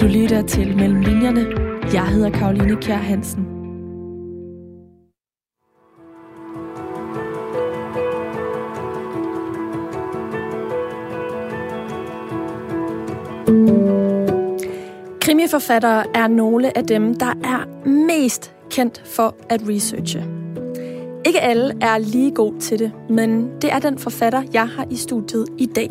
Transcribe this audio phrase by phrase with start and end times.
[0.00, 1.46] Du lytter til Mellem Linjerne.
[1.94, 3.44] Jeg hedder Karoline Kjær Hansen.
[15.20, 20.24] Krimiforfattere er nogle af dem, der er mest kendt for at researche.
[21.26, 24.96] Ikke alle er lige god til det, men det er den forfatter, jeg har i
[24.96, 25.90] studiet i dag.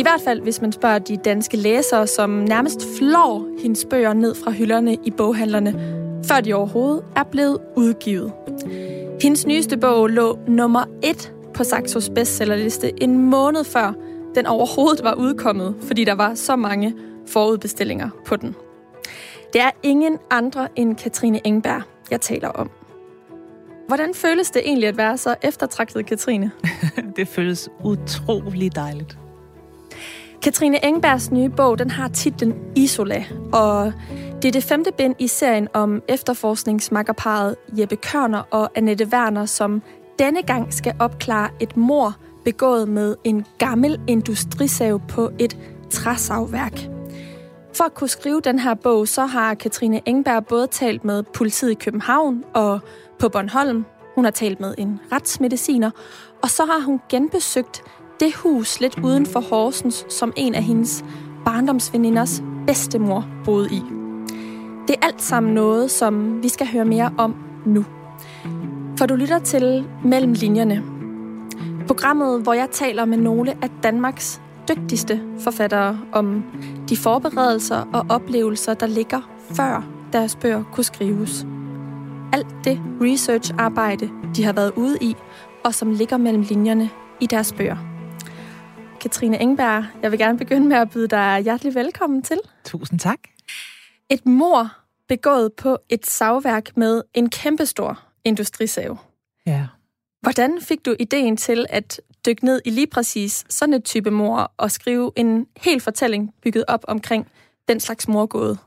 [0.00, 4.34] I hvert fald, hvis man spørger de danske læsere, som nærmest flår hendes bøger ned
[4.34, 5.72] fra hylderne i boghandlerne,
[6.28, 8.32] før de overhovedet er blevet udgivet.
[9.22, 13.92] Hendes nyeste bog lå nummer et på Saxos bestsellerliste en måned før
[14.34, 16.94] den overhovedet var udkommet, fordi der var så mange
[17.26, 18.54] forudbestillinger på den.
[19.52, 22.70] Det er ingen andre end Katrine Engberg, jeg taler om.
[23.88, 26.50] Hvordan føles det egentlig at være så eftertragtet, Katrine?
[27.16, 29.18] det føles utrolig dejligt.
[30.42, 33.92] Katrine Engbergs nye bog, den har titlen Isola, og
[34.42, 39.82] det er det femte bind i serien om efterforskningsmakkerparet Jeppe Kørner og Annette Werner, som
[40.18, 45.58] denne gang skal opklare et mor begået med en gammel industrisav på et
[45.90, 46.80] træsavværk.
[47.76, 51.70] For at kunne skrive den her bog, så har Katrine Engberg både talt med politiet
[51.70, 52.80] i København og
[53.18, 53.84] på Bornholm.
[54.14, 55.90] Hun har talt med en retsmediciner,
[56.42, 57.82] og så har hun genbesøgt
[58.20, 61.04] det hus lidt uden for Horsens, som en af hendes
[61.44, 63.82] barndomsveninders bedstemor boede i.
[64.88, 67.34] Det er alt sammen noget, som vi skal høre mere om
[67.66, 67.84] nu.
[68.98, 70.82] For du lytter til Mellem Linjerne.
[71.86, 76.44] Programmet, hvor jeg taler med nogle af Danmarks dygtigste forfattere om
[76.88, 81.46] de forberedelser og oplevelser, der ligger før deres bøger kunne skrives.
[82.32, 85.16] Alt det research-arbejde, de har været ude i,
[85.64, 86.90] og som ligger mellem linjerne
[87.20, 87.89] i deres bøger.
[89.00, 92.38] Katrine Engberg, jeg vil gerne begynde med at byde dig hjertelig velkommen til.
[92.64, 93.18] Tusind tak.
[94.10, 94.72] Et mor
[95.08, 98.98] begået på et savværk med en kæmpestor industrisav.
[99.46, 99.66] Ja.
[100.20, 104.52] Hvordan fik du ideen til at dykke ned i lige præcis sådan et type mor
[104.56, 107.26] og skrive en hel fortælling bygget op omkring
[107.68, 108.58] den slags morgåde?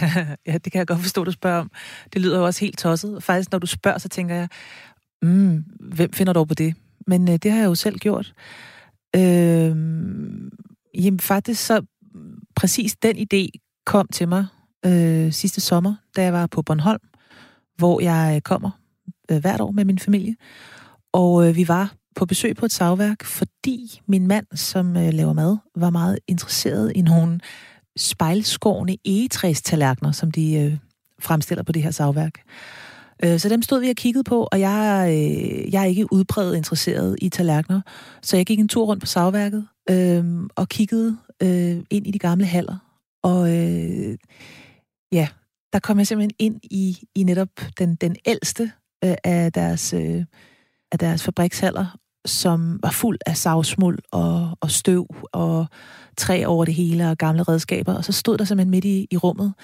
[0.46, 1.70] ja, det kan jeg godt forstå, du spørger om.
[2.12, 3.22] Det lyder jo også helt tosset.
[3.22, 4.48] Faktisk, når du spørger, så tænker jeg,
[5.22, 6.74] mm, hvem finder du på det?
[7.06, 8.32] Men øh, det har jeg jo selv gjort.
[9.16, 9.76] Øh,
[10.94, 11.82] jamen faktisk så
[12.56, 13.48] præcis den idé
[13.86, 14.46] kom til mig
[14.86, 17.00] øh, sidste sommer, da jeg var på Bornholm,
[17.76, 18.70] hvor jeg øh, kommer
[19.30, 20.36] øh, hvert år med min familie.
[21.12, 25.32] Og øh, vi var på besøg på et savværk, fordi min mand, som øh, laver
[25.32, 27.40] mad, var meget interesseret i nogle
[27.96, 30.76] spejlskårne egetræstallerkener, som de øh,
[31.20, 32.40] fremstiller på det her savværk.
[33.24, 36.56] Øh, så dem stod vi og kiggede på, og jeg, øh, jeg er ikke udbredt
[36.56, 37.80] interesseret i tallerkener,
[38.22, 40.24] så jeg gik en tur rundt på savværket øh,
[40.56, 42.76] og kiggede øh, ind i de gamle haller.
[43.22, 44.18] Og øh,
[45.12, 45.28] ja,
[45.72, 48.72] der kom jeg simpelthen ind i, i netop den, den ældste
[49.04, 50.24] øh, af, deres, øh,
[50.92, 55.66] af deres fabrikshaller, som var fuld af savsmuld og, og støv og
[56.16, 57.94] træ over det hele og gamle redskaber.
[57.94, 59.54] Og så stod der simpelthen midt i, i rummet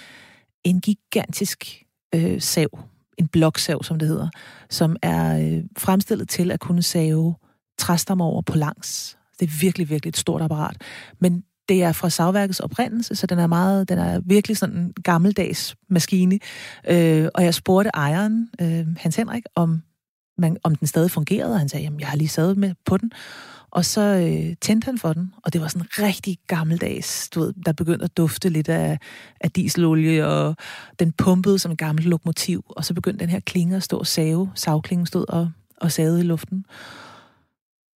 [0.65, 2.79] en gigantisk øh, sav,
[3.22, 4.28] en bloksav, som det hedder,
[4.71, 7.34] som er øh, fremstillet til at kunne save
[7.78, 9.19] træstammer over på langs.
[9.41, 10.77] Det er virkelig, virkelig et stort apparat.
[11.19, 14.93] Men det er fra savværkets oprindelse, så den er meget, den er virkelig sådan en
[15.05, 16.38] gammeldags maskine.
[16.88, 19.82] Øh, og jeg spurgte ejeren, øh, Hans Henrik, om,
[20.38, 22.97] man, om den stadig fungerede, og han sagde, jamen jeg har lige sad med på
[22.97, 23.12] den.
[23.70, 27.53] Og så øh, tændte han for den, og det var sådan rigtig gammeldags, du ved,
[27.66, 28.98] der begyndte at dufte lidt af,
[29.41, 30.56] af dieselolie, og
[30.98, 34.06] den pumpede som en gammel lokomotiv, og så begyndte den her klinge at stå og
[34.06, 36.64] save, savklingen stod og, og savede i luften.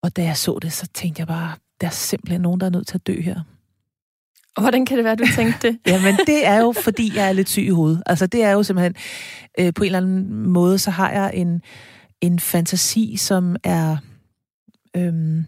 [0.03, 2.71] Og da jeg så det, så tænkte jeg bare, der er simpelthen nogen, der er
[2.71, 3.41] nødt til at dø her.
[4.57, 5.79] Og hvordan kan det være, du tænkte det?
[5.93, 8.03] Jamen, det er jo, fordi jeg er lidt syg i hovedet.
[8.07, 8.95] Altså, det er jo simpelthen,
[9.59, 11.63] øh, på en eller anden måde, så har jeg en,
[12.21, 13.97] en fantasi, som er...
[14.97, 15.45] Øhm,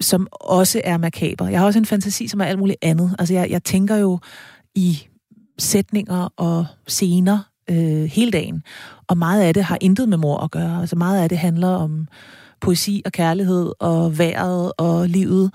[0.00, 1.48] som også er makaber.
[1.48, 3.16] Jeg har også en fantasi, som er alt muligt andet.
[3.18, 4.18] Altså, jeg, jeg tænker jo
[4.74, 4.98] i
[5.58, 7.38] sætninger og scener
[7.70, 8.62] øh, hele dagen.
[9.08, 10.80] Og meget af det har intet med mor at gøre.
[10.80, 12.08] Altså, meget af det handler om
[12.60, 15.54] poesi og kærlighed og vejret og livet.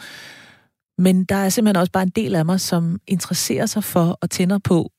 [0.97, 4.29] Men der er simpelthen også bare en del af mig, som interesserer sig for og
[4.29, 4.91] tænder på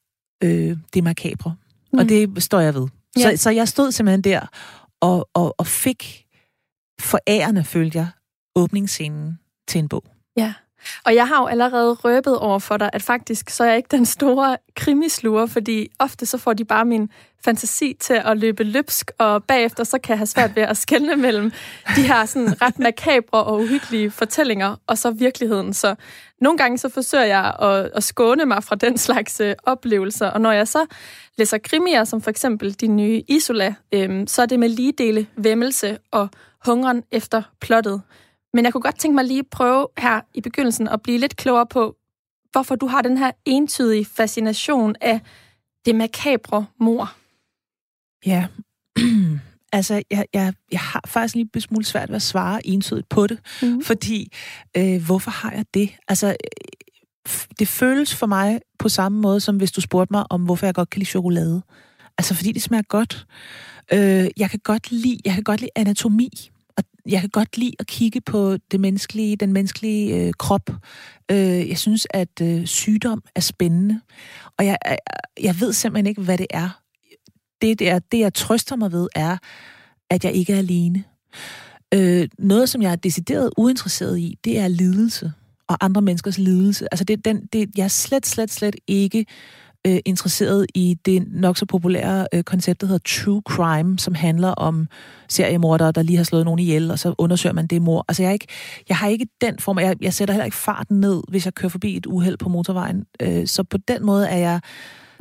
[0.43, 1.55] øh, det makabre.
[1.93, 1.99] Mm.
[1.99, 2.89] Og det står jeg ved.
[3.19, 3.37] Ja.
[3.37, 4.41] Så, så jeg stod simpelthen der
[5.03, 6.27] og, og, og fik
[7.01, 8.09] forærende, følger jeg,
[8.57, 9.39] åbningsscenen
[9.69, 10.05] til en bog.
[10.37, 10.55] Ja,
[11.05, 13.97] og jeg har jo allerede røbet over for dig, at faktisk så er jeg ikke
[13.97, 17.11] den store krimisluger, fordi ofte så får de bare min
[17.45, 21.17] fantasi til at løbe løbsk, og bagefter så kan jeg have svært ved at skelne
[21.17, 21.53] mellem
[21.97, 25.75] de her sådan ret makabre og uhyggelige fortællinger, og så virkeligheden.
[25.75, 25.95] Så
[26.41, 30.41] nogle gange så forsøger jeg at, at skåne mig fra den slags øh, oplevelser, og
[30.41, 30.87] når jeg så
[31.39, 35.27] læser krimier, som for eksempel de nye Isola, øh, så er det med lige dele
[35.37, 36.29] vemmelse og
[36.65, 38.03] hungeren efter plottet.
[38.55, 41.37] Men jeg kunne godt tænke mig lige at prøve her i begyndelsen at blive lidt
[41.37, 41.97] klogere på,
[42.53, 45.21] hvorfor du har den her entydige fascination af
[45.85, 47.13] det makabre mor.
[48.27, 48.47] Ja,
[49.73, 53.27] altså jeg, jeg, jeg har faktisk lige en smule svært ved at svare entydigt på
[53.27, 53.83] det, mm.
[53.83, 54.33] fordi
[54.77, 55.91] øh, hvorfor har jeg det?
[56.09, 56.37] Altså
[57.59, 60.75] det føles for mig på samme måde, som hvis du spurgte mig om, hvorfor jeg
[60.75, 61.63] godt kan lide chokolade.
[62.19, 63.27] Altså fordi det smager godt.
[63.93, 66.52] Øh, jeg kan godt lide, jeg kan godt lide anatomi
[67.07, 70.71] jeg kan godt lide at kigge på det menneskelige, den menneskelige øh, krop.
[71.31, 74.01] Øh, jeg synes, at øh, sygdom er spændende,
[74.59, 74.79] og jeg,
[75.41, 76.81] jeg ved simpelthen ikke, hvad det er.
[77.63, 79.37] Det, det, er, det, jeg trøster mig ved, er,
[80.11, 81.05] at jeg ikke er alene.
[81.95, 85.33] Øh, noget, som jeg er decideret uinteresseret i, det er lidelse
[85.69, 86.89] og andre menneskers lidelse.
[86.93, 89.25] Altså, det, den, det, jeg er slet, slet, slet ikke øh,
[89.87, 94.49] Øh, interesseret i det nok så populære øh, koncept, der hedder true crime, som handler
[94.49, 94.87] om
[95.29, 98.05] seriemordere, der lige har slået nogen ihjel, og så undersøger man det mor.
[98.09, 98.47] Altså jeg, er ikke,
[98.89, 101.71] jeg har ikke den form, jeg, jeg sætter heller ikke farten ned, hvis jeg kører
[101.71, 103.05] forbi et uheld på motorvejen.
[103.23, 104.61] Øh, så på den måde er jeg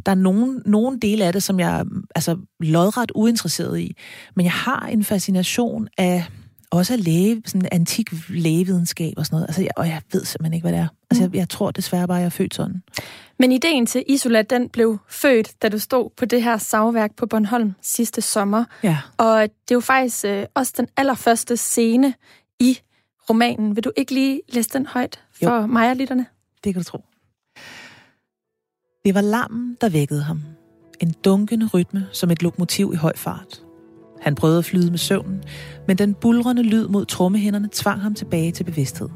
[0.06, 1.84] der er nogen, nogen dele af det, som jeg er
[2.16, 3.96] altså, lodret uinteresseret i.
[4.36, 6.26] Men jeg har en fascination af
[6.72, 9.48] også læge, sådan antik lægevidenskab og sådan noget.
[9.48, 10.88] Altså, jeg, og jeg ved simpelthen ikke, hvad det er.
[11.12, 12.84] Altså, jeg, jeg tror desværre bare, jeg er født sådan.
[13.40, 17.26] Men ideen til Isola, den blev født, da du stod på det her savværk på
[17.26, 18.66] Bornholm sidste sommer.
[18.84, 18.98] Ja.
[19.18, 22.14] Og det er jo faktisk øh, også den allerførste scene
[22.60, 22.80] i
[23.30, 23.76] romanen.
[23.76, 25.66] Vil du ikke lige læse den højt for jo.
[25.66, 26.26] mig og lytterne?
[26.64, 27.04] Det kan du tro.
[29.06, 30.42] Det var lammen, der vækkede ham.
[31.00, 33.62] En dunkende rytme som et lokomotiv i høj fart.
[34.22, 35.44] Han prøvede at flyde med søvnen,
[35.88, 39.10] men den bulrende lyd mod trommehænderne tvang ham tilbage til bevidsthed.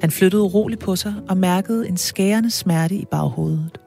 [0.00, 3.78] Han flyttede uroligt på sig og mærkede en skærende smerte i baghovedet.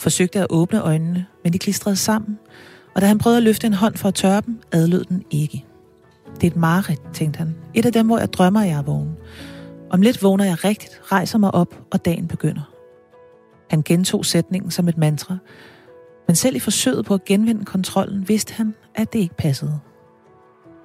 [0.00, 2.38] Forsøgte at åbne øjnene, men de klistrede sammen,
[2.94, 5.64] og da han prøvede at løfte en hånd for at tørre dem, adlød den ikke.
[6.34, 7.54] Det er et mareridt, tænkte han.
[7.74, 9.12] Et af dem, hvor jeg drømmer, jeg er vågen.
[9.90, 12.72] Om lidt vågner jeg rigtigt, rejser mig op, og dagen begynder.
[13.70, 15.36] Han gentog sætningen som et mantra,
[16.28, 19.78] men selv i forsøget på at genvinde kontrollen, vidste han, at det ikke passede.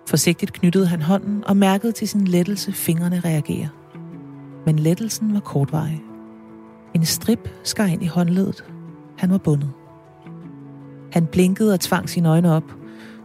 [0.08, 3.70] Forsigtigt knyttede han hånden og mærkede til sin lettelse fingrene reagere.
[4.66, 6.02] Men lettelsen var kortvarig.
[6.94, 8.66] En strip skar ind i håndledet.
[9.18, 9.72] Han var bundet.
[11.12, 12.76] Han blinkede og tvang sine øjne op.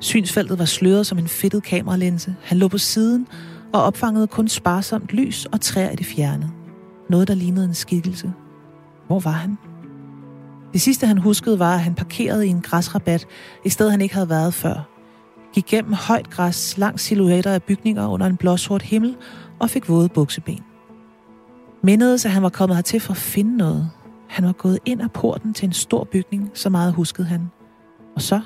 [0.01, 2.35] Synsfeltet var sløret som en fedtet kameralinse.
[2.43, 3.27] Han lå på siden
[3.73, 6.51] og opfangede kun sparsomt lys og træer i det fjerne.
[7.11, 8.33] Noget, der lignede en skikkelse.
[9.07, 9.59] Hvor var han?
[10.73, 13.27] Det sidste, han huskede, var, at han parkerede i en græsrabat,
[13.65, 14.89] et sted han ikke havde været før.
[15.53, 19.17] Gik gennem højt græs langs silhuetter af bygninger under en blåsort himmel
[19.59, 20.65] og fik våde bukseben.
[21.83, 23.91] Mindedes, at han var kommet hertil for at finde noget.
[24.29, 27.51] Han var gået ind ad porten til en stor bygning, så meget huskede han.
[28.15, 28.41] Og så?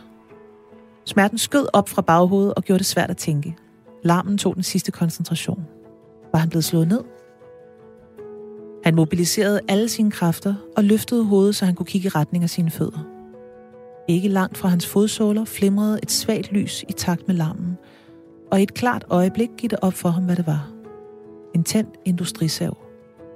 [1.07, 3.57] Smerten skød op fra baghovedet og gjorde det svært at tænke.
[4.05, 5.67] Larmen tog den sidste koncentration.
[6.33, 7.01] Var han blevet slået ned?
[8.85, 12.51] Han mobiliserede alle sine kræfter og løftede hovedet, så han kunne kigge i retning af
[12.51, 13.07] sine fødder.
[14.09, 17.79] Ikke langt fra hans fodsåler flimrede et svagt lys i takt med larmen,
[18.51, 20.71] og i et klart øjeblik gik det op for ham, hvad det var.
[21.55, 22.77] En tændt industrisav.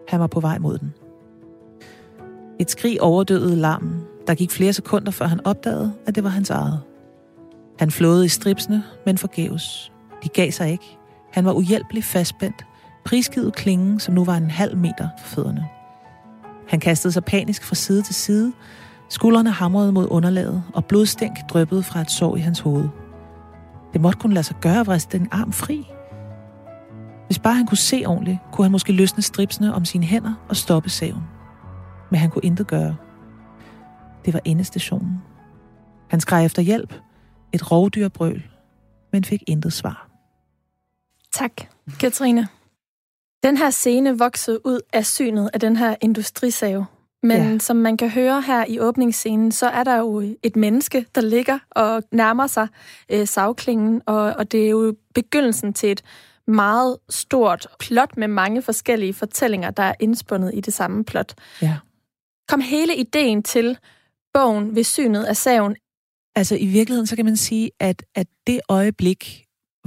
[0.09, 0.95] Han var på vej mod den.
[2.61, 4.01] Et skrig overdøde larmen.
[4.27, 6.81] Der gik flere sekunder, før han opdagede, at det var hans eget.
[7.79, 9.93] Han flåede i stripsene, men forgæves.
[10.25, 10.99] De gav sig ikke.
[11.33, 12.65] Han var uhjælpeligt fastspændt,
[13.07, 15.69] prisgivet klingen, som nu var en halv meter for fødderne.
[16.69, 18.53] Han kastede sig panisk fra side til side,
[19.09, 22.89] skuldrene hamrede mod underlaget, og blodstænk drøbbede fra et sår i hans hoved.
[23.93, 25.87] Det måtte kun lade sig gøre at vriste den arm fri.
[27.27, 30.57] Hvis bare han kunne se ordentligt, kunne han måske løsne stripsene om sine hænder og
[30.57, 31.23] stoppe saven.
[32.11, 32.97] Men han kunne intet gøre.
[34.25, 35.23] Det var endestationen.
[36.09, 36.95] Han skreg efter hjælp,
[37.53, 38.47] et rovdyrbrøl,
[39.13, 40.09] men fik intet svar.
[41.35, 41.53] Tak,
[42.01, 42.49] Katrine.
[43.47, 46.87] Den her scene voksede ud af synet af den her industrisave.
[47.23, 47.59] Men ja.
[47.59, 51.59] som man kan høre her i åbningsscenen, så er der jo et menneske, der ligger
[51.71, 52.69] og nærmer sig
[53.09, 56.03] øh, savklingen, og, og det er jo begyndelsen til et
[56.47, 61.35] meget stort plot med mange forskellige fortællinger, der er indspundet i det samme plot.
[61.63, 61.77] Ja.
[62.49, 63.79] Kom hele ideen til
[64.35, 65.77] bogen ved synet af saven?
[66.37, 69.45] Altså i virkeligheden, så kan man sige, at, at det øjeblik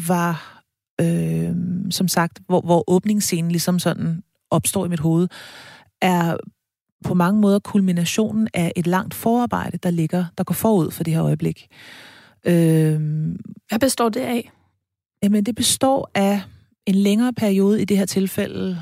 [0.08, 0.59] var
[1.02, 1.56] øh,
[1.92, 5.28] som sagt, hvor, hvor åbningsscenen ligesom sådan opstår i mit hoved,
[6.02, 6.38] er
[7.04, 11.14] på mange måder kulminationen af et langt forarbejde, der ligger, der går forud for det
[11.14, 11.68] her øjeblik.
[12.46, 13.00] Øh,
[13.70, 14.52] Hvad består det af?
[15.24, 16.42] Jamen, det består af
[16.86, 18.82] en længere periode, i det her tilfælde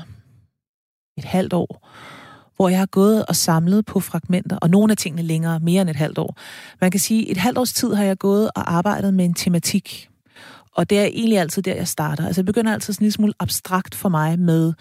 [1.18, 1.88] et halvt år,
[2.56, 5.90] hvor jeg har gået og samlet på fragmenter, og nogle af tingene længere, mere end
[5.90, 6.36] et halvt år.
[6.80, 9.34] Man kan sige, at et halvt års tid har jeg gået og arbejdet med en
[9.34, 10.08] tematik,
[10.78, 12.26] og det er egentlig altid der, jeg starter.
[12.26, 14.72] Altså, jeg begynder altid sådan en smule abstrakt for mig med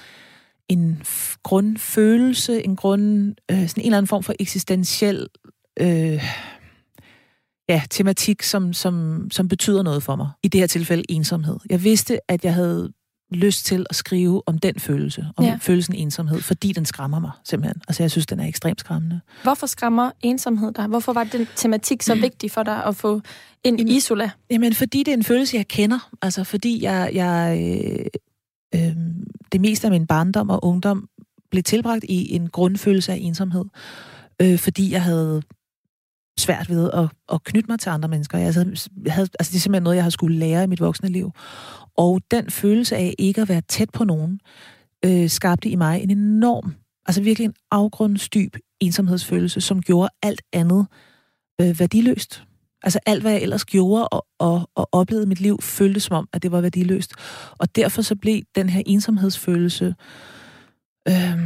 [0.70, 1.04] en
[1.44, 5.28] grundfølelse, en grund, øh, sådan en eller anden form for eksistentiel
[5.80, 6.24] øh,
[7.70, 10.30] ja, tematik, som, som, som betyder noget for mig.
[10.44, 11.58] I det her tilfælde ensomhed.
[11.70, 12.94] Jeg vidste, at jeg havde
[13.32, 15.58] lyst til at skrive om den følelse, om ja.
[15.62, 17.82] følelsen ensomhed, fordi den skræmmer mig simpelthen.
[17.88, 19.22] Altså jeg synes, den er ekstremt skræmmende.
[19.44, 20.88] Hvorfor skræmmer ensomhed dig?
[20.88, 23.22] Hvorfor var den tematik så vigtig for dig at få
[23.64, 24.30] ind i Isola?
[24.52, 26.10] Jamen, fordi det er en følelse, jeg kender.
[26.22, 28.06] Altså fordi jeg, jeg øh,
[28.76, 28.96] øh,
[29.52, 31.10] det meste af min barndom og ungdom
[31.52, 33.66] blev tilbragt i en grundfølelse af ensomhed.
[34.42, 35.42] Øh, fordi jeg havde
[36.38, 38.38] svært ved at, at knytte mig til andre mennesker.
[38.38, 38.76] Jeg havde,
[39.08, 41.32] havde, altså det er simpelthen noget, jeg har skulle lære i mit voksne liv.
[41.98, 44.40] Og den følelse af ikke at være tæt på nogen,
[45.06, 46.76] øh, skabte i mig en enorm,
[47.06, 50.88] altså virkelig en afgrundsdyb ensomhedsfølelse, som gjorde alt andet
[51.62, 52.44] øh, værdiløst.
[52.84, 56.16] Altså alt, hvad jeg ellers gjorde og, og, og oplevede i mit liv, føltes som
[56.16, 57.12] om, at det var værdiløst.
[57.52, 59.96] Og derfor så blev den her ensomhedsfølelse...
[61.08, 61.38] Øh,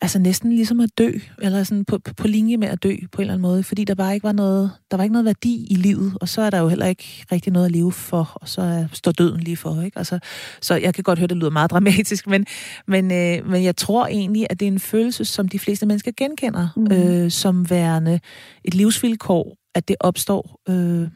[0.00, 1.10] altså næsten ligesom at dø,
[1.42, 3.94] eller sådan på, på linje med at dø på en eller anden måde, fordi der
[3.94, 6.58] bare ikke var noget, der var ikke noget værdi i livet, og så er der
[6.58, 9.98] jo heller ikke rigtig noget at leve for, og så står døden lige for, ikke?
[9.98, 10.18] Altså,
[10.60, 12.46] så jeg kan godt høre, det lyder meget dramatisk, men,
[12.86, 16.12] men, øh, men jeg tror egentlig, at det er en følelse, som de fleste mennesker
[16.16, 16.92] genkender, mm.
[16.92, 18.20] øh, som værende
[18.64, 21.08] et livsvilkår, at det opstår øh,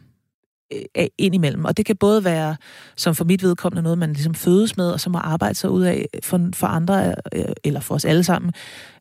[1.19, 1.65] indimellem.
[1.65, 2.57] Og det kan både være,
[2.97, 5.83] som for mit vedkommende, noget, man ligesom fødes med, og så må arbejde sig ud
[5.83, 8.53] af for, for andre, øh, eller for os alle sammen,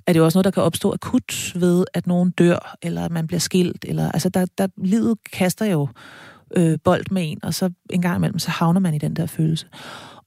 [0.07, 3.11] er det jo også noget, der kan opstå akut ved, at nogen dør, eller at
[3.11, 5.87] man bliver skilt, eller altså der, der livet kaster jo
[6.57, 9.25] øh, bold med en, og så en gang imellem, så havner man i den der
[9.25, 9.67] følelse.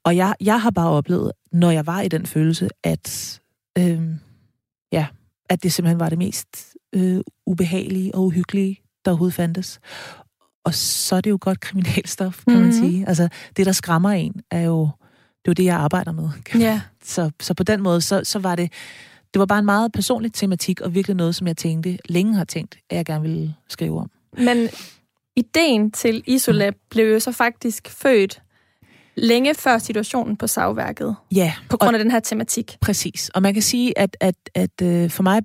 [0.04, 3.40] Og jeg, jeg har bare oplevet, når jeg var i den følelse, at
[3.78, 4.00] øh,
[4.92, 5.06] ja,
[5.49, 9.80] at det simpelthen var det mest øh, ubehagelige og uhyggelige, der overhovedet fandtes.
[10.64, 12.62] Og så er det jo godt kriminalstof, kan mm-hmm.
[12.62, 12.90] man mhm.
[12.90, 13.09] sige.
[13.09, 16.28] Altså, det, der skræmmer en, er jo, det er jo det, jeg arbejder med.
[16.54, 16.81] Ja.
[17.04, 18.73] Så, så på den måde, så, så var det,
[19.35, 22.45] det var bare en meget personlig tematik, og virkelig noget, som jeg tænkte, længe har
[22.45, 24.11] tænkt, at jeg gerne ville skrive om.
[24.38, 24.69] Men
[25.37, 26.76] ideen til Isola mm.
[26.90, 28.42] blev jo så faktisk født
[29.16, 31.16] længe før situationen på savværket.
[31.35, 31.52] Ja.
[31.69, 32.76] På grund af den her tematik.
[32.81, 33.31] Præcis.
[33.35, 35.42] Og man kan sige, at, at, at øh, for mig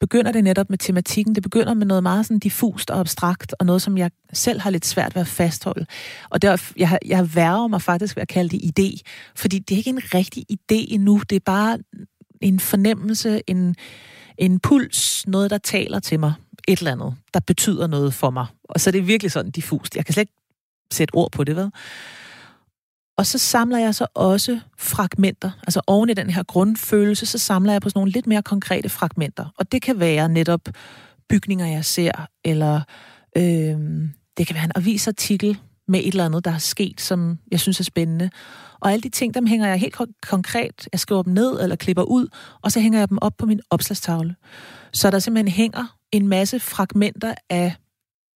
[0.00, 1.34] begynder det netop med tematikken.
[1.34, 4.70] Det begynder med noget meget sådan diffust og abstrakt, og noget, som jeg selv har
[4.70, 5.86] lidt svært ved at fastholde.
[6.30, 9.00] Og der, jeg, jeg værger mig faktisk ved at kalde det idé,
[9.36, 11.20] fordi det er ikke en rigtig idé endnu.
[11.30, 11.78] Det er bare
[12.40, 13.76] en fornemmelse, en,
[14.38, 16.32] en puls, noget, der taler til mig.
[16.68, 18.46] Et eller andet, der betyder noget for mig.
[18.64, 19.96] Og så er det virkelig sådan diffust.
[19.96, 20.32] Jeg kan slet ikke
[20.92, 21.68] sætte ord på det, hvad?
[23.18, 25.50] Og så samler jeg så også fragmenter.
[25.62, 28.88] Altså oven i den her grundfølelse, så samler jeg på sådan nogle lidt mere konkrete
[28.88, 29.54] fragmenter.
[29.58, 30.60] Og det kan være netop
[31.28, 32.12] bygninger, jeg ser,
[32.44, 32.80] eller
[33.36, 33.78] øh,
[34.36, 35.58] det kan være en avisartikel
[35.88, 38.30] med et eller andet, der er sket, som jeg synes er spændende.
[38.80, 40.88] Og alle de ting, dem hænger jeg helt konkret.
[40.92, 42.28] Jeg skriver dem ned eller klipper ud,
[42.62, 44.34] og så hænger jeg dem op på min opslagstavle.
[44.92, 47.74] Så der simpelthen hænger en masse fragmenter af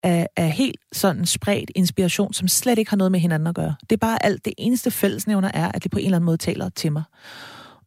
[0.02, 3.74] af, af helt sådan spredt inspiration, som slet ikke har noget med hinanden at gøre.
[3.80, 4.44] Det er bare alt.
[4.44, 7.02] Det eneste fællesnævner er, at det på en eller anden måde taler til mig.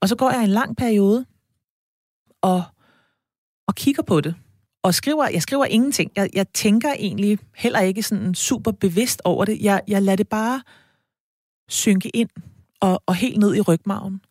[0.01, 1.25] Og så går jeg en lang periode
[2.41, 2.63] og,
[3.67, 4.35] og kigger på det.
[4.83, 6.11] Og skriver, jeg skriver ingenting.
[6.15, 9.61] Jeg, jeg tænker egentlig heller ikke sådan super bevidst over det.
[9.61, 10.61] Jeg, jeg lader det bare
[11.69, 12.29] synke ind
[12.79, 14.21] og, og helt ned i rygmagen.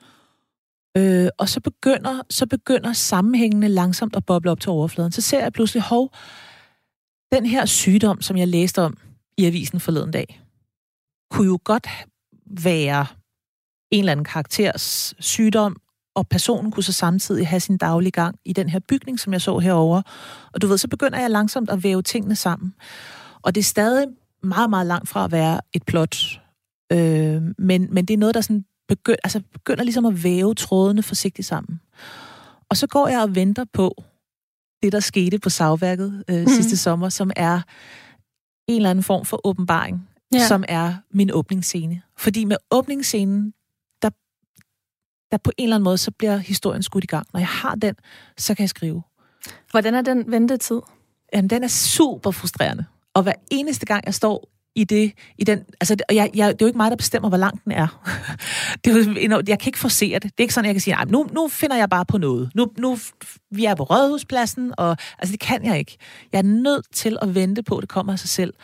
[0.96, 5.12] Øh, og så begynder, så begynder sammenhængene langsomt at boble op til overfladen.
[5.12, 6.12] Så ser jeg pludselig, hov,
[7.32, 8.96] den her sygdom, som jeg læste om
[9.38, 10.42] i avisen forleden dag,
[11.30, 11.86] kunne jo godt
[12.46, 13.06] være
[13.90, 15.76] en eller anden karakters sygdom,
[16.14, 19.40] og personen kunne så samtidig have sin daglige gang i den her bygning, som jeg
[19.40, 20.02] så herover.
[20.52, 22.74] Og du ved, så begynder jeg langsomt at væve tingene sammen.
[23.42, 24.06] Og det er stadig
[24.42, 26.16] meget, meget langt fra at være et plot.
[26.92, 31.02] Øh, men, men det er noget, der sådan begynder, altså begynder ligesom at væve trådene
[31.02, 31.80] forsigtigt sammen.
[32.68, 34.04] Og så går jeg og venter på,
[34.82, 36.46] det, der skete på savværket øh, mm.
[36.46, 37.60] sidste sommer, som er
[38.68, 40.46] en eller anden form for åbenbaring, ja.
[40.46, 42.02] som er min åbningsscene.
[42.18, 43.52] Fordi med åbningsscenen,
[44.02, 44.10] der,
[45.30, 47.26] der på en eller anden måde, så bliver historien skudt i gang.
[47.32, 47.94] Når jeg har den,
[48.38, 49.02] så kan jeg skrive.
[49.70, 50.80] Hvordan er den ventetid?
[51.34, 52.84] Jamen, den er super frustrerende.
[53.14, 56.56] Og hver eneste gang, jeg står i det, i den, altså, jeg, jeg, det er
[56.60, 57.86] jo ikke mig, der bestemmer, hvor lang den er.
[58.84, 60.22] det er jo, jeg kan ikke forsere det.
[60.22, 62.50] Det er ikke sådan, jeg kan sige, nej, nu, nu finder jeg bare på noget.
[62.54, 62.98] Nu, nu,
[63.50, 65.98] vi er på Rådhuspladsen, og altså, det kan jeg ikke.
[66.32, 68.54] Jeg er nødt til at vente på, at det kommer af sig selv.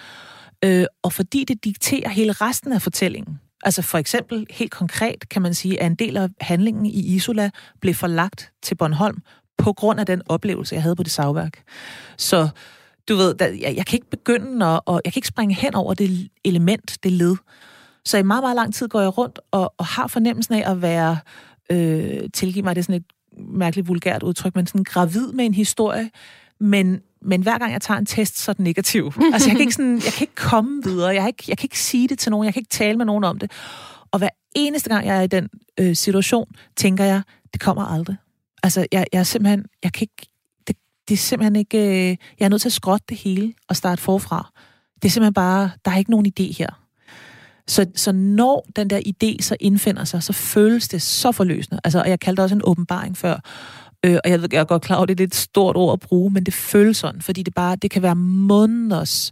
[0.64, 3.40] Øh, og fordi det dikterer hele resten af fortællingen.
[3.64, 7.50] Altså for eksempel, helt konkret kan man sige, at en del af handlingen i Isola
[7.80, 9.22] blev forlagt til Bornholm
[9.58, 11.62] på grund af den oplevelse, jeg havde på det savværk.
[12.16, 12.48] Så
[13.08, 15.74] du ved, der, jeg, jeg kan ikke begynde at, og jeg kan ikke springe hen
[15.74, 17.36] over det element, det led.
[18.04, 20.82] Så i meget, meget lang tid går jeg rundt og, og har fornemmelsen af at
[20.82, 21.18] være,
[21.70, 23.04] øh, tilgive mig, det er sådan et
[23.38, 26.10] mærkeligt vulgært udtryk, men sådan gravid med en historie,
[26.60, 29.12] men, men hver gang jeg tager en test, så er den negativ.
[29.32, 31.78] Altså jeg kan ikke, sådan, jeg kan ikke komme videre, jeg, ikke, jeg kan ikke
[31.78, 33.50] sige det til nogen, jeg kan ikke tale med nogen om det.
[34.10, 35.48] Og hver eneste gang, jeg er i den
[35.80, 36.46] øh, situation,
[36.76, 37.22] tænker jeg,
[37.52, 38.16] det kommer aldrig.
[38.62, 40.27] Altså jeg, jeg er simpelthen, jeg kan ikke,
[41.08, 41.78] det er simpelthen ikke...
[41.78, 44.52] Øh, jeg er nødt til at skrotte det hele og starte forfra.
[44.94, 45.70] Det er simpelthen bare...
[45.84, 46.68] Der er ikke nogen idé her.
[47.66, 51.80] Så, så når den der idé så indfinder sig, så føles det så forløsende.
[51.84, 53.40] Altså, og jeg kaldte også en åbenbaring før.
[54.04, 56.30] Øh, og jeg, jeg er godt klar over, det er lidt stort ord at bruge,
[56.30, 59.30] men det føles sådan, fordi det bare, det kan være måneders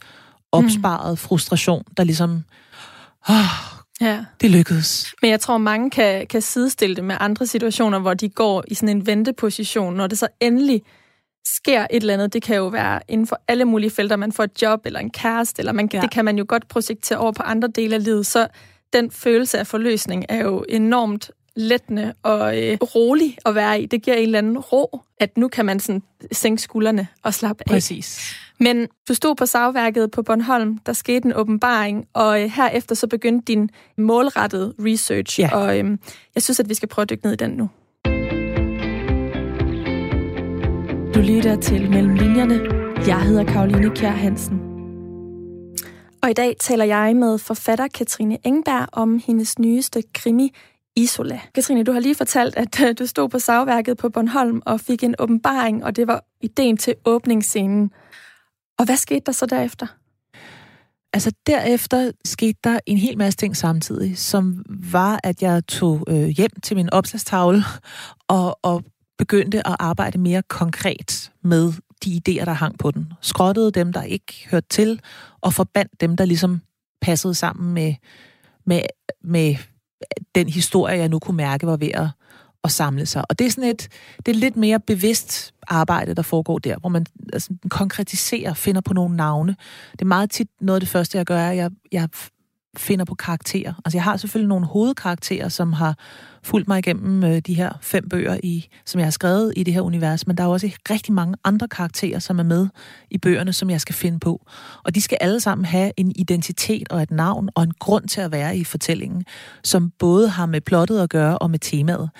[0.53, 1.17] opsparet mm.
[1.17, 2.43] frustration, der ligesom,
[3.29, 3.35] åh,
[4.01, 4.25] ja.
[4.41, 5.15] det lykkedes.
[5.23, 8.75] Men jeg tror, mange kan, kan sidestille det med andre situationer, hvor de går i
[8.75, 10.83] sådan en venteposition, når det så endelig
[11.55, 12.33] sker et eller andet.
[12.33, 14.17] Det kan jo være inden for alle mulige felter.
[14.17, 16.01] Man får et job eller en kæreste, eller man, ja.
[16.01, 18.27] det kan man jo godt projektere over på andre dele af livet.
[18.27, 18.49] Så
[18.93, 23.87] den følelse af forløsning er jo enormt lettende og øh, rolig at være i.
[23.87, 27.65] Det giver en eller anden ro, at nu kan man sådan sænke skuldrene og slappe
[27.67, 27.71] af.
[27.71, 28.35] Præcis.
[28.61, 33.07] Men du stod på savværket på Bornholm, der skete en åbenbaring, og øh, herefter så
[33.07, 35.57] begyndte din målrettede research, ja.
[35.57, 35.99] og øh,
[36.35, 37.69] jeg synes, at vi skal prøve at dykke ned i den nu.
[41.17, 42.61] Du lytter til Mellem Linjerne.
[43.07, 44.61] Jeg hedder Karoline Kjær Hansen.
[46.23, 50.55] Og i dag taler jeg med forfatter Katrine Engberg om hendes nyeste krimi,
[50.97, 51.41] Isola.
[51.55, 55.03] Katrine, du har lige fortalt, at øh, du stod på savværket på Bornholm og fik
[55.03, 57.91] en åbenbaring, og det var ideen til åbningsscenen.
[58.79, 59.87] Og hvad skete der så derefter?
[61.13, 66.29] Altså derefter skete der en hel masse ting samtidig, som var, at jeg tog øh,
[66.29, 67.65] hjem til min opslagstavle
[68.29, 68.83] og, og
[69.19, 71.73] begyndte at arbejde mere konkret med
[72.05, 73.13] de idéer, der hang på den.
[73.21, 75.01] Skrottede dem, der ikke hørte til,
[75.41, 76.61] og forbandt dem, der ligesom
[77.01, 77.95] passede sammen med,
[78.67, 78.83] med,
[79.25, 79.57] med
[80.35, 82.09] den historie, jeg nu kunne mærke var ved at,
[82.65, 83.25] at samle sig.
[83.29, 83.89] Og det er sådan et,
[84.27, 88.95] det er lidt mere bevidst arbejde, der foregår der, hvor man altså, konkretiserer, finder på
[88.95, 89.57] nogle navne.
[89.93, 92.09] Det er meget tit noget af det første, jeg gør, er, at jeg, jeg
[92.79, 93.73] finder på karakterer.
[93.85, 95.99] Altså jeg har selvfølgelig nogle hovedkarakterer, som har
[96.43, 99.75] fulgt mig igennem øh, de her fem bøger, i, som jeg har skrevet i det
[99.75, 102.69] her univers, men der er også rigtig mange andre karakterer, som er med
[103.11, 104.47] i bøgerne, som jeg skal finde på.
[104.85, 108.21] Og de skal alle sammen have en identitet og et navn og en grund til
[108.21, 109.25] at være i fortællingen,
[109.65, 112.11] som både har med plottet at gøre og med temaet.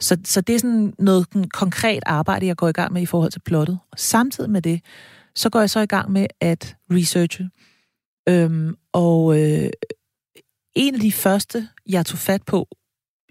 [0.00, 3.06] Så, så det er sådan noget sådan konkret arbejde, jeg går i gang med i
[3.06, 3.78] forhold til plottet.
[3.92, 4.80] Og samtidig med det,
[5.34, 7.48] så går jeg så i gang med at researche.
[8.28, 9.70] Øhm, og øh,
[10.74, 12.68] en af de første, jeg tog fat på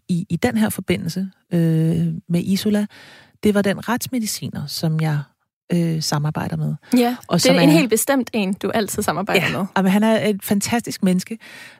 [0.07, 2.85] i, i den her forbindelse øh, med Isola,
[3.43, 5.19] det var den retsmediciner, som jeg
[5.73, 6.75] øh, samarbejder med.
[6.97, 9.65] Ja, og det er en er, helt bestemt en, du altid samarbejder ja, med.
[9.77, 11.37] Ja, men han er et fantastisk menneske.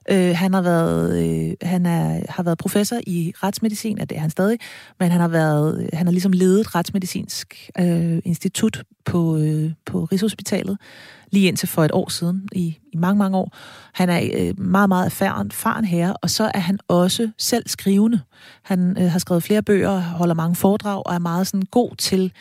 [0.10, 4.21] Øh, han har været øh, han er, har været professor i retsmedicin, og det er
[4.21, 4.60] han stadig,
[5.00, 10.78] men han har været han har ligesom ledet retsmedicinsk øh, institut på øh, på Rigshospitalet
[11.32, 13.58] lige indtil for et år siden, i, i mange, mange år.
[13.94, 18.20] Han er øh, meget, meget erfaren, faren herre, og så er han også selv skrivende.
[18.63, 22.34] Han øh, har skrevet flere bøger, holder mange foredrag, og er meget sådan god til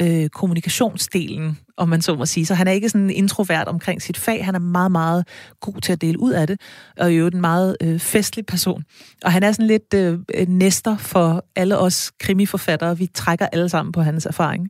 [0.00, 2.46] øh, kommunikationsdelen, om man så må sige.
[2.46, 4.44] Så han er ikke sådan introvert omkring sit fag.
[4.44, 5.28] Han er meget, meget
[5.60, 6.60] god til at dele ud af det,
[6.96, 8.84] og er jo en meget øh, festlig person.
[9.24, 12.98] Og han er sådan lidt øh, næster for alle os krimiforfattere.
[12.98, 14.68] Vi trækker alle sammen på hans erfaring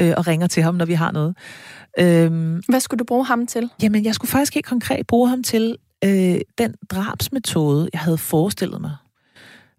[0.00, 1.36] øh, og ringer til ham, når vi har noget.
[1.98, 3.70] Øhm, Hvad skulle du bruge ham til?
[3.82, 8.80] Jamen, jeg skulle faktisk ikke konkret bruge ham til øh, den drabsmetode, jeg havde forestillet
[8.80, 8.92] mig.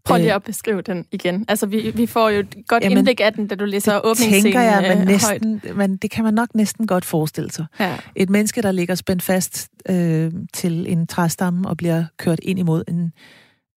[0.06, 1.46] Prøv lige at beskrive den igen.
[1.48, 4.44] Altså, vi, vi får jo et godt Jamen, indblik af den, da du læser åbningsscenen
[4.44, 7.66] tænker jeg, men, øh, næsten, men det kan man nok næsten godt forestille sig.
[7.80, 7.98] Ja.
[8.16, 12.84] Et menneske, der ligger spændt fast øh, til en træstamme og bliver kørt ind imod
[12.88, 13.12] en,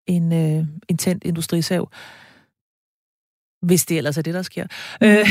[0.07, 1.91] en, øh, en tændt industrisav,
[3.63, 4.67] hvis det ellers er det, der sker,
[5.01, 5.07] mm.
[5.07, 5.27] øh,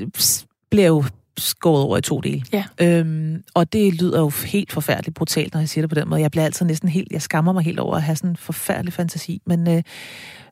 [0.70, 1.04] bliver jo
[1.38, 2.42] skåret over i to dele.
[2.52, 2.64] Ja.
[2.80, 6.20] Øhm, og det lyder jo helt forfærdeligt brutalt, når jeg siger det på den måde.
[6.20, 8.92] Jeg bliver altid næsten helt, jeg skammer mig helt over at have sådan en forfærdelig
[8.92, 9.42] fantasi.
[9.46, 9.82] Men, øh,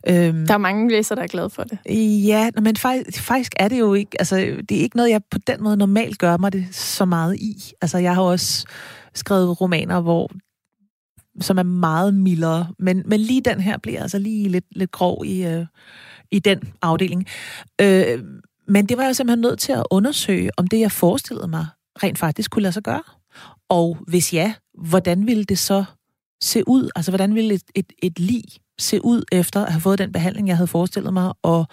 [0.09, 1.79] øhm, der er mange læsere, der er glade for det.
[2.27, 4.37] Ja, men faktisk, faktisk er det jo ikke, altså
[4.69, 7.73] det er ikke noget, jeg på den måde normalt gør mig det så meget i.
[7.81, 8.67] Altså jeg har også
[9.15, 10.31] skrevet romaner, hvor
[11.41, 15.25] som er meget mildere, men, men lige den her bliver altså lige lidt, lidt grov
[15.25, 15.67] i, øh,
[16.31, 17.27] i den afdeling.
[17.81, 18.19] Øh,
[18.67, 21.67] men det var jeg simpelthen nødt til at undersøge, om det, jeg forestillede mig,
[22.03, 23.03] rent faktisk kunne lade sig gøre.
[23.69, 25.85] Og hvis ja, hvordan ville det så
[26.43, 26.91] se ud?
[26.97, 28.45] Altså, hvordan ville et, et, et lig
[28.79, 31.33] se ud efter at have fået den behandling, jeg havde forestillet mig?
[31.43, 31.67] Og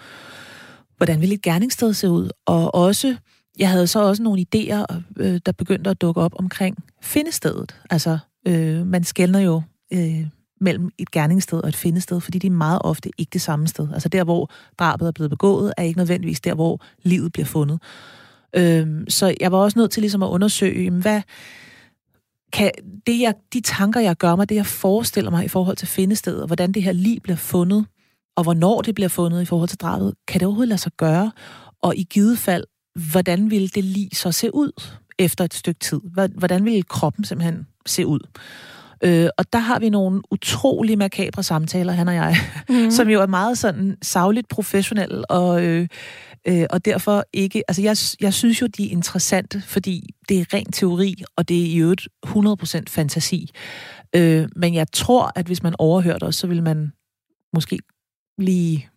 [0.96, 2.30] hvordan ville et gerningssted se ud?
[2.46, 3.16] Og også,
[3.58, 7.80] jeg havde så også nogle idéer, øh, der begyndte at dukke op omkring findestedet.
[7.90, 10.26] Altså, øh, man skældner jo øh,
[10.62, 13.88] mellem et gerningssted og et findested, fordi de er meget ofte ikke det samme sted.
[13.92, 17.80] Altså der, hvor drabet er blevet begået, er ikke nødvendigvis der, hvor livet bliver fundet.
[18.56, 21.22] Øhm, så jeg var også nødt til ligesom at undersøge, hvad
[22.52, 22.70] kan
[23.06, 26.40] det, jeg, de tanker, jeg gør mig, det jeg forestiller mig i forhold til findestedet,
[26.40, 27.86] og hvordan det her liv bliver fundet,
[28.36, 31.32] og hvornår det bliver fundet i forhold til drabet, kan det overhovedet lade sig gøre?
[31.82, 32.64] Og i givet fald,
[33.10, 34.82] hvordan vil det lige så se ud
[35.18, 36.00] efter et stykke tid?
[36.34, 38.20] Hvordan vil kroppen simpelthen se ud?
[39.04, 42.36] Øh, og der har vi nogle utrolig makabre samtaler, han og jeg,
[42.68, 42.90] mm.
[42.96, 45.88] som jo er meget sådan savligt professionelle, og, øh,
[46.48, 47.62] øh, og derfor ikke...
[47.68, 51.62] Altså, jeg, jeg synes jo, de er interessante, fordi det er ren teori, og det
[51.62, 53.50] er i øvrigt 100% fantasi.
[54.16, 56.92] Øh, men jeg tror, at hvis man overhørte os, så vil man
[57.52, 57.78] måske
[58.38, 58.88] lige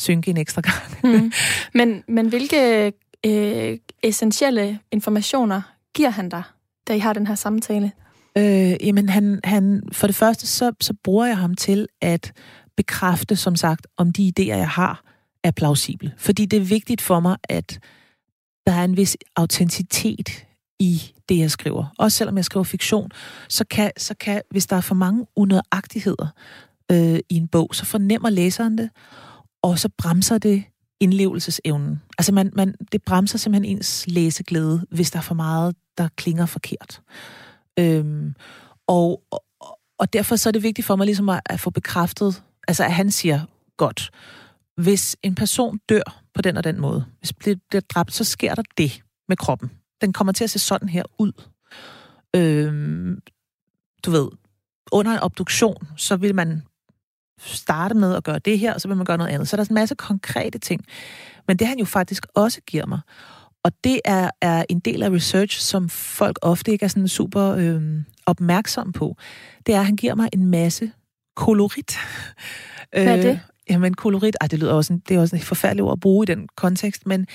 [0.00, 1.14] synke en ekstra gang.
[1.14, 1.32] mm.
[1.78, 2.92] men, men hvilke
[3.26, 5.62] øh, essentielle informationer
[5.94, 6.42] giver han dig,
[6.88, 7.92] da I har den her samtale?
[8.38, 12.32] Øh, jamen, han, han, for det første, så, så bruger jeg ham til at
[12.76, 15.04] bekræfte, som sagt, om de idéer, jeg har,
[15.44, 16.14] er plausible.
[16.18, 17.78] Fordi det er vigtigt for mig, at
[18.66, 20.46] der er en vis autenticitet
[20.78, 21.94] i det, jeg skriver.
[21.98, 23.10] Også selvom jeg skriver fiktion,
[23.48, 26.26] så kan, så kan hvis der er for mange unødagtigheder
[26.92, 28.90] øh, i en bog, så fornemmer læseren det,
[29.62, 30.64] og så bremser det
[31.00, 32.02] indlevelsesevnen.
[32.18, 36.46] Altså man, man, det bremser simpelthen ens læseglæde, hvis der er for meget, der klinger
[36.46, 37.00] forkert.
[37.78, 38.34] Øhm,
[38.86, 39.44] og, og,
[39.98, 42.92] og derfor så er det vigtigt for mig ligesom at, at få bekræftet, altså at
[42.92, 43.40] han siger,
[43.76, 44.10] godt,
[44.76, 48.54] hvis en person dør på den og den måde, hvis det bliver dræbt, så sker
[48.54, 49.70] der det med kroppen.
[50.00, 51.32] Den kommer til at se sådan her ud.
[52.36, 53.20] Øhm,
[54.04, 54.28] du ved,
[54.92, 56.62] under en obduktion, så vil man
[57.38, 59.48] starte med at gøre det her, og så vil man gøre noget andet.
[59.48, 60.84] Så der er en masse konkrete ting.
[61.48, 63.00] Men det han jo faktisk også giver mig,
[63.64, 67.42] og det er, er en del af research, som folk ofte ikke er sådan super
[67.42, 67.82] øh,
[68.26, 69.16] opmærksom på.
[69.66, 70.90] Det er, at han giver mig en masse
[71.36, 71.96] kolorit.
[72.92, 73.30] Hvad er det?
[73.30, 73.38] Øh,
[73.70, 76.24] jamen, kolorit, ej, det lyder også, en, det er også et forfærdeligt ord at bruge
[76.24, 77.26] i den kontekst, men,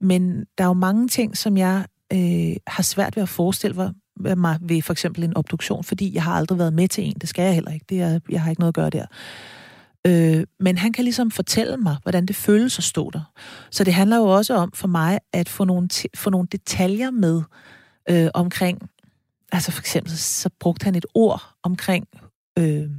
[0.00, 3.92] men der er jo mange ting, som jeg øh, har svært ved at forestille
[4.36, 7.14] mig ved for eksempel en obduktion, fordi jeg har aldrig været med til en.
[7.20, 7.86] Det skal jeg heller ikke.
[7.88, 9.06] Det er, jeg har ikke noget at gøre der.
[10.06, 13.32] Øh, men han kan ligesom fortælle mig, hvordan det føles at stå der.
[13.70, 17.42] Så det handler jo også om for mig at få nogle, få nogle detaljer med
[18.10, 18.90] øh, omkring,
[19.52, 22.06] altså for eksempel så brugte han et ord omkring
[22.58, 22.90] øh,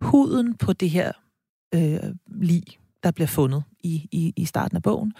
[0.00, 1.12] huden på det her
[1.74, 2.62] øh, lig,
[3.02, 5.12] der bliver fundet i, i, i starten af bogen.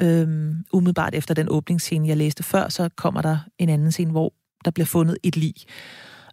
[0.00, 4.32] Øh, umiddelbart efter den åbningsscene, jeg læste før, så kommer der en anden scene, hvor
[4.64, 5.54] der bliver fundet et lig.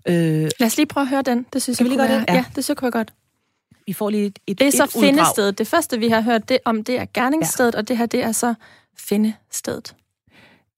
[0.08, 1.45] Øh, Lad os lige prøve at høre den.
[1.53, 2.25] Det synes jeg, vi lige godt det?
[2.27, 2.34] Ja.
[2.34, 3.13] ja, det synes jeg godt.
[3.87, 5.57] Vi får lige et, et Det er så et findestedet.
[5.57, 7.79] Det første, vi har hørt det om, det er gerningsstedet, ja.
[7.79, 8.53] og det her, det er så
[8.97, 9.95] findestedet.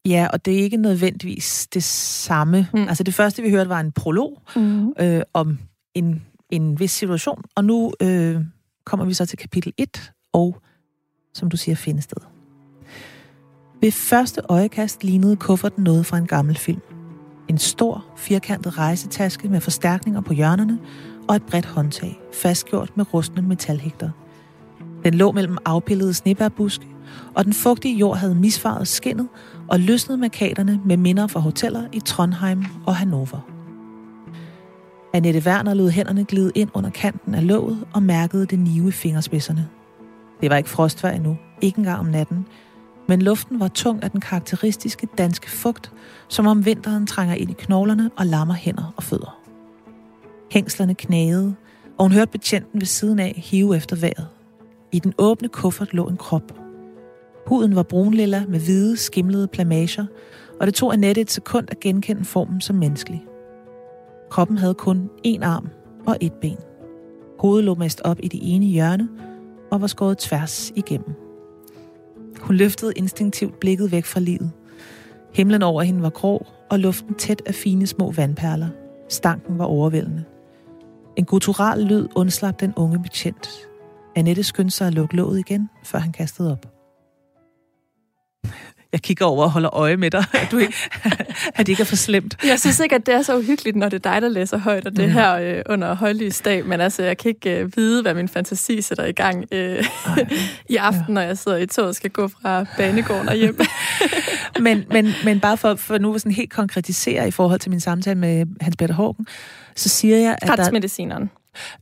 [0.05, 2.67] Ja, og det er ikke nødvendigvis det samme.
[2.73, 2.87] Mm.
[2.87, 4.93] Altså det første, vi hørte, var en prolog mm.
[4.99, 5.59] øh, om
[5.93, 8.41] en, en vis situation, og nu øh,
[8.85, 10.61] kommer vi så til kapitel 1, og
[11.33, 12.17] som du siger, findested.
[13.81, 16.81] Ved første øjekast lignede kufferten noget fra en gammel film.
[17.47, 20.79] En stor, firkantet rejsetaske med forstærkninger på hjørnerne
[21.27, 24.09] og et bredt håndtag, fastgjort med rustne metalhægter.
[25.03, 26.87] Den lå mellem afpillede snebærbuske,
[27.35, 29.27] og den fugtige jord havde misfaret skinnet
[29.67, 33.49] og løsnet markaderne med minder fra hoteller i Trondheim og Hannover.
[35.13, 38.91] Annette Werner lod hænderne glide ind under kanten af låget og mærkede det nive i
[38.91, 39.67] fingerspidserne.
[40.41, 42.45] Det var ikke frostvær endnu, ikke engang om natten,
[43.07, 45.91] men luften var tung af den karakteristiske danske fugt,
[46.27, 49.44] som om vinteren trænger ind i knoglerne og lammer hænder og fødder.
[50.51, 51.55] Hængslerne knagede,
[51.97, 54.27] og hun hørte betjenten ved siden af hive efter vejret.
[54.91, 56.51] I den åbne kuffert lå en krop.
[57.47, 60.05] Huden var brunlilla med hvide, skimlede plamager,
[60.59, 63.23] og det tog Annette et sekund at genkende formen som menneskelig.
[64.29, 65.69] Kroppen havde kun én arm
[66.07, 66.57] og et ben.
[67.39, 69.09] Hovedet lå mest op i det ene hjørne
[69.71, 71.13] og var skåret tværs igennem.
[72.39, 74.51] Hun løftede instinktivt blikket væk fra livet.
[75.33, 78.67] Himlen over hende var grå, og luften tæt af fine små vandperler.
[79.09, 80.23] Stanken var overvældende.
[81.17, 83.49] En guttural lyd undslap den unge betjent.
[84.15, 86.65] Annette skyndte sig at lukke låget igen, før han kastede op.
[88.91, 90.73] Jeg kigger over og holder øje med dig, at, du ikke,
[91.55, 92.37] at det ikke er for slemt.
[92.45, 94.85] Jeg synes ikke, at det er så uhyggeligt, når det er dig, der læser højt,
[94.85, 98.13] og det er her øh, under højlysdag, men altså, jeg kan ikke øh, vide, hvad
[98.13, 99.83] min fantasi sætter i gang øh,
[100.69, 101.13] i aften, ja.
[101.13, 103.59] når jeg sidder i tog og skal gå fra banegården og hjem.
[104.59, 108.19] men, men, men bare for, for nu sådan helt konkretisere i forhold til min samtale
[108.19, 109.27] med Hans Peter Hågen,
[109.75, 111.29] så siger jeg, at Retsmedicineren.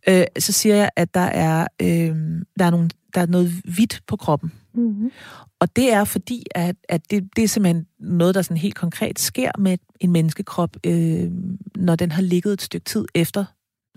[0.06, 2.16] Der, øh, så siger jeg, at der er, øh,
[2.60, 4.52] der er, nogle, der er noget hvidt på kroppen.
[4.74, 5.12] Mm-hmm.
[5.60, 9.20] Og det er fordi, at, at det, det er simpelthen noget, der sådan helt konkret
[9.20, 11.32] sker med en menneskekrop, øh,
[11.76, 13.46] når den har ligget et stykke tid efter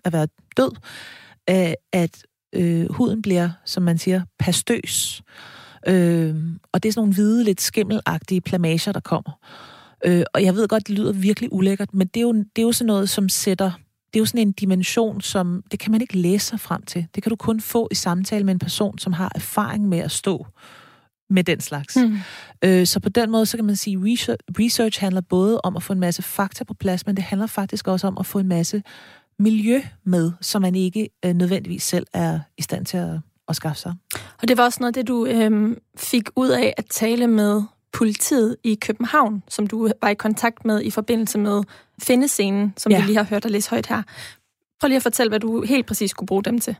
[0.04, 0.70] at være død,
[1.50, 5.22] øh, at øh, huden bliver, som man siger, pastøs.
[5.88, 6.34] Øh,
[6.72, 9.38] og det er sådan nogle hvide, lidt skimmelagtige plamager, der kommer.
[10.04, 12.62] Øh, og jeg ved godt, det lyder virkelig ulækkert, men det er, jo, det er
[12.62, 13.70] jo sådan noget, som sætter...
[14.12, 17.06] Det er jo sådan en dimension, som det kan man ikke læse sig frem til.
[17.14, 20.10] Det kan du kun få i samtale med en person, som har erfaring med at
[20.10, 20.46] stå
[21.30, 21.96] med den slags.
[21.96, 22.18] Mm.
[22.64, 25.82] Øh, så på den måde, så kan man sige, research, research handler både om at
[25.82, 28.48] få en masse fakta på plads, men det handler faktisk også om at få en
[28.48, 28.82] masse
[29.38, 33.80] miljø med, som man ikke øh, nødvendigvis selv er i stand til at, at skaffe
[33.80, 33.94] sig.
[34.42, 37.62] Og det var også noget det, du øh, fik ud af at tale med
[37.96, 41.62] politiet i København, som du var i kontakt med i forbindelse med
[42.02, 43.00] findescenen, som ja.
[43.00, 44.02] vi lige har hørt dig læse højt her.
[44.80, 46.76] Prøv lige at fortælle, hvad du helt præcis skulle bruge dem til.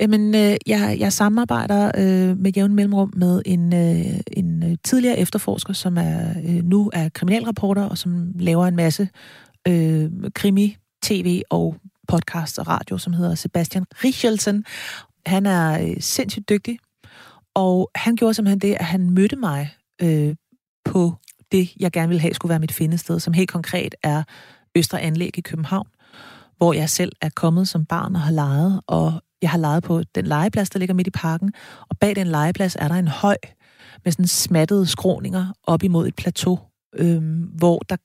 [0.00, 5.18] Jamen, øh, jeg, jeg samarbejder øh, med jævn mellemrum med en, øh, en øh, tidligere
[5.18, 9.08] efterforsker, som er øh, nu er kriminalreporter, og som laver en masse
[9.68, 11.76] øh, krimi, tv og
[12.08, 14.64] podcast og radio, som hedder Sebastian Richelsen.
[15.26, 16.78] Han er øh, sindssygt dygtig,
[17.54, 20.34] og han gjorde simpelthen det, at han mødte mig øh,
[20.84, 21.14] på
[21.52, 24.22] det, jeg gerne ville have skulle være mit findested, som helt konkret er
[24.76, 25.86] Østre Anlæg i København,
[26.56, 30.02] hvor jeg selv er kommet som barn og har leget, og jeg har leget på
[30.14, 31.52] den legeplads, der ligger midt i parken,
[31.88, 33.36] og bag den legeplads er der en høj
[34.04, 36.58] med sådan smattede skråninger op imod et plateau,
[36.94, 37.96] øhm, hvor der,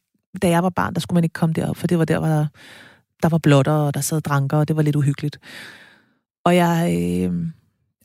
[0.41, 2.27] da jeg var barn, der skulle man ikke komme derop, for det var der, hvor
[2.27, 2.47] der,
[3.23, 5.39] der var blotter, og der sad dranker, og det var lidt uhyggeligt.
[6.45, 7.47] Og jeg, øh,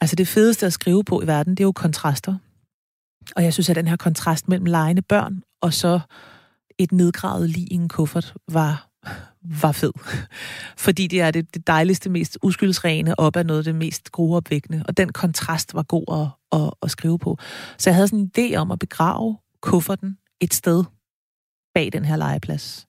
[0.00, 2.34] altså det fedeste at skrive på i verden, det er jo kontraster.
[3.36, 6.00] Og jeg synes, at den her kontrast mellem legende børn, og så
[6.78, 8.88] et nedgravet lig i en kuffert, var
[9.62, 9.92] var fed.
[10.86, 14.84] Fordi det er det, det dejligste, mest uskyldsrene op af noget af det mest gruopvækkende.
[14.88, 16.04] Og den kontrast var god
[16.52, 17.38] at, at, at skrive på.
[17.78, 20.84] Så jeg havde sådan en idé om at begrave kufferten et sted
[21.74, 22.86] bag den her legeplads.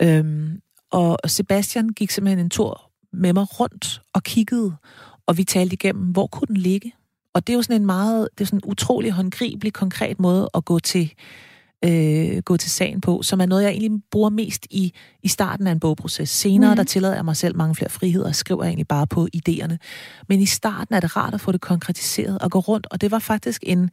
[0.00, 4.76] Øhm, og Sebastian gik simpelthen en tur med mig rundt og kiggede,
[5.26, 6.92] og vi talte igennem, hvor kunne den ligge?
[7.34, 10.50] Og det er jo sådan en meget, det er sådan en utrolig håndgribelig, konkret måde
[10.54, 11.12] at gå til
[11.84, 14.92] øh, gå til sagen på, som er noget, jeg egentlig bruger mest i,
[15.22, 16.30] i starten af en bogproces.
[16.30, 16.76] Senere, mm.
[16.76, 19.76] der tillader jeg mig selv mange flere friheder, og skriver jeg egentlig bare på idéerne.
[20.28, 23.10] Men i starten er det rart at få det konkretiseret og gå rundt, og det
[23.10, 23.90] var faktisk en,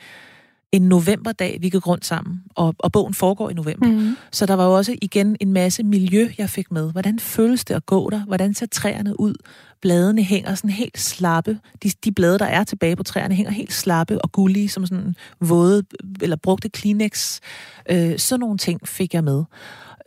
[0.72, 3.88] en novemberdag, vi gik rundt sammen, og, og bogen foregår i november.
[3.88, 4.18] Mm.
[4.32, 6.92] Så der var jo også igen en masse miljø, jeg fik med.
[6.92, 8.26] Hvordan føles det at gå der?
[8.26, 9.34] Hvordan ser træerne ud?
[9.82, 11.60] Bladene hænger sådan helt slappe.
[11.84, 15.16] De, de blade, der er tilbage på træerne, hænger helt slappe og gullige, som sådan
[15.42, 15.84] våde
[16.22, 17.40] eller brugte Kleenex.
[17.90, 19.44] Øh, sådan nogle ting fik jeg med.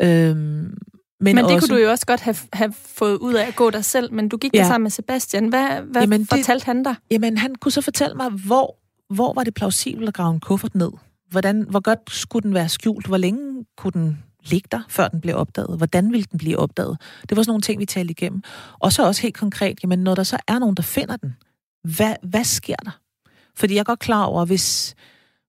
[0.01, 3.47] Øh, men, men det også, kunne du jo også godt have, have fået ud af
[3.47, 4.59] at gå der selv, men du gik ja.
[4.59, 5.49] der sammen med Sebastian.
[5.49, 6.95] Hvad, hvad jamen fortalte det, han dig?
[7.11, 8.77] Jamen, han kunne så fortælle mig, hvor
[9.11, 10.91] hvor var det plausibelt at grave en kuffert ned?
[11.31, 13.07] Hvordan, hvor godt skulle den være skjult?
[13.07, 15.77] Hvor længe kunne den ligge der, før den blev opdaget?
[15.77, 17.01] Hvordan ville den blive opdaget?
[17.29, 18.43] Det var sådan nogle ting, vi talte igennem.
[18.79, 21.37] Og så også helt konkret, jamen når der så er nogen, der finder den,
[21.97, 23.01] hvad, hvad sker der?
[23.57, 24.95] Fordi jeg er godt klar over, hvis,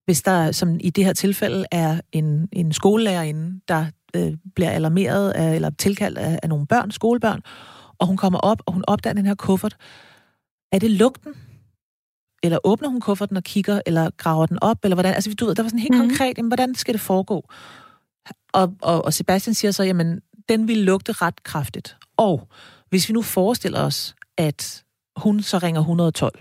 [0.06, 5.32] hvis der, som i det her tilfælde, er en, en skolelærerinde, der øh, bliver alarmeret
[5.32, 7.42] af, eller tilkaldt af, af nogle børn, skolebørn,
[8.00, 9.78] og hun kommer op, og hun opdager den her kuffert.
[10.72, 11.34] Er det lugten?
[12.46, 15.14] Eller åbner hun kufferten og kigger, eller graver den op, eller hvordan?
[15.14, 16.00] Altså, du ved, der var sådan helt mm.
[16.00, 17.50] konkret, jamen, hvordan skal det foregå?
[18.54, 21.98] Og, og, og Sebastian siger så, jamen, den vil lugte ret kraftigt.
[22.18, 22.48] Og
[22.90, 24.84] hvis vi nu forestiller os, at
[25.18, 26.40] hun så ringer 112,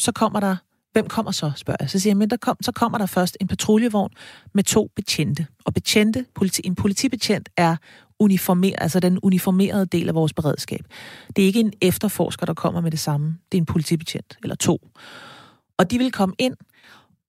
[0.00, 0.56] så kommer der,
[0.92, 1.90] hvem kommer så, spørger jeg.
[1.90, 4.12] Så siger jeg, men der kom, så kommer der først en patruljevogn
[4.54, 5.46] med to betjente.
[5.64, 7.76] Og betjente, politi, en politibetjent er
[8.18, 10.84] uniformeret, altså den uniformerede del af vores beredskab.
[11.36, 13.38] Det er ikke en efterforsker, der kommer med det samme.
[13.52, 14.88] Det er en politibetjent, eller to.
[15.78, 16.56] Og de vil komme ind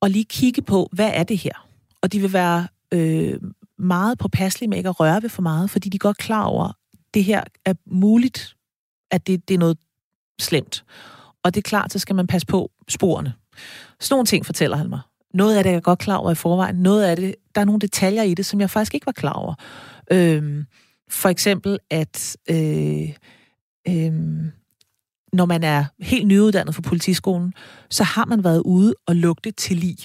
[0.02, 1.68] og lige kigge på, hvad er det her?
[2.02, 3.40] Og de vil være øh,
[3.78, 6.68] meget påpasselige med ikke at røre ved for meget, fordi de er godt klar over,
[6.68, 6.74] at
[7.14, 8.56] det her er muligt,
[9.12, 9.78] at det, det er noget
[10.40, 10.86] slemt.
[11.44, 13.34] Og det er klart, så skal man passe på sporene.
[14.00, 15.00] Sådan nogle ting fortæller han mig.
[15.34, 16.76] noget af det er jeg godt klar over i forvejen.
[16.76, 19.34] Noget af det, der er nogle detaljer i det, som jeg faktisk ikke var klar
[19.34, 19.54] over.
[20.12, 20.66] Øhm,
[21.10, 23.14] for eksempel, at øh,
[23.88, 24.14] øh,
[25.38, 27.54] når man er helt nyuddannet fra politiskolen,
[27.90, 29.98] så har man været ude og lugte til lig.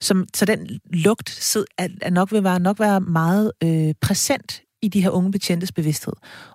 [0.00, 4.88] Som, så den lugt er, er nok vil være, nok være meget øh, præsent i
[4.88, 6.12] de her unge betjentes bevidsthed.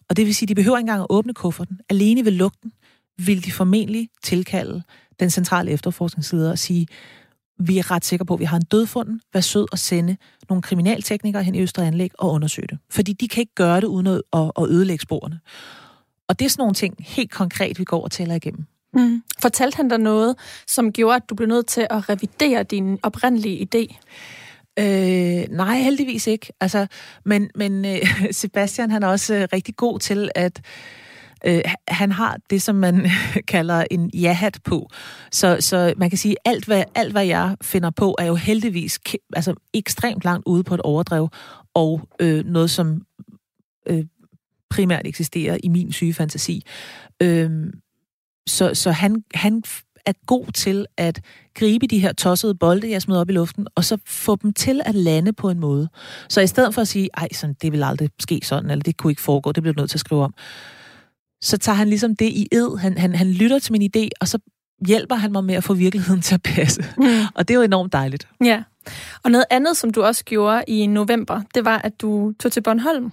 [0.09, 1.79] Og det vil sige, at de behøver ikke engang at åbne kufferten.
[1.89, 2.71] Alene ved lugten
[3.17, 4.83] vil de formentlig tilkalde
[5.19, 6.87] den centrale efterforskningsleder og sige,
[7.59, 9.21] vi er ret sikre på, at vi har en dødfunden.
[9.33, 10.17] Vær sød at sende
[10.49, 12.77] nogle kriminalteknikere hen i Østre Anlæg og undersøge det.
[12.89, 15.39] Fordi de kan ikke gøre det uden at, at ødelægge sporene.
[16.27, 18.65] Og det er sådan nogle ting, helt konkret, vi går og tæller igennem.
[18.93, 19.23] Mm.
[19.41, 20.35] Fortalte han dig noget,
[20.67, 23.97] som gjorde, at du blev nødt til at revidere din oprindelige idé?
[24.79, 26.53] Øh, nej, heldigvis ikke.
[26.61, 26.87] Altså,
[27.25, 27.99] men men øh,
[28.31, 30.61] Sebastian han er også øh, rigtig god til at
[31.45, 33.07] øh, han har det, som man
[33.47, 34.89] kalder en ja-hat på.
[35.31, 38.99] Så, så man kan sige, alt hvad, alt hvad jeg finder på, er jo heldigvis
[39.35, 41.29] altså, ekstremt langt ude på et overdrev,
[41.73, 43.01] og øh, noget, som
[43.87, 44.05] øh,
[44.75, 46.65] primært eksisterer i min syge fantasi.
[47.21, 47.49] Øh,
[48.47, 49.63] så så han, han
[50.05, 51.21] er god til at
[51.53, 54.81] gribe de her tossede bolde, jeg smider op i luften, og så få dem til
[54.85, 55.89] at lande på en måde.
[56.29, 58.97] Så i stedet for at sige, ej, sådan, det vil aldrig ske sådan, eller det
[58.97, 60.33] kunne ikke foregå, det bliver du nødt til at skrive om,
[61.41, 62.77] så tager han ligesom det i ed.
[62.77, 64.39] Han, han, han lytter til min idé, og så
[64.87, 66.85] hjælper han mig med at få virkeligheden til at passe.
[66.97, 67.05] Mm.
[67.35, 68.27] Og det er jo enormt dejligt.
[68.43, 68.63] Ja.
[69.23, 72.61] Og noget andet, som du også gjorde i november, det var, at du tog til
[72.61, 73.11] Bornholm.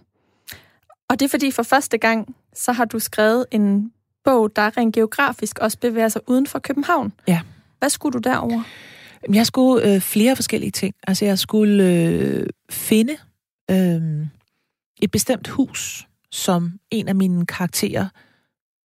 [1.13, 3.93] Og det er fordi, for første gang, så har du skrevet en
[4.25, 7.13] bog, der rent geografisk også bevæger sig uden for København.
[7.29, 7.41] Ja.
[7.79, 8.63] Hvad skulle du derover?
[9.33, 10.95] Jeg skulle øh, flere forskellige ting.
[11.07, 13.17] Altså, jeg skulle øh, finde
[13.71, 14.27] øh,
[15.03, 18.09] et bestemt hus, som en af mine karakterer,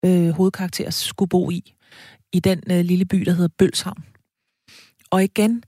[0.05, 1.75] øh, hovedkarakterer, skulle bo i.
[2.33, 4.05] I den øh, lille by, der hedder Bølshavn.
[5.11, 5.63] Og igen,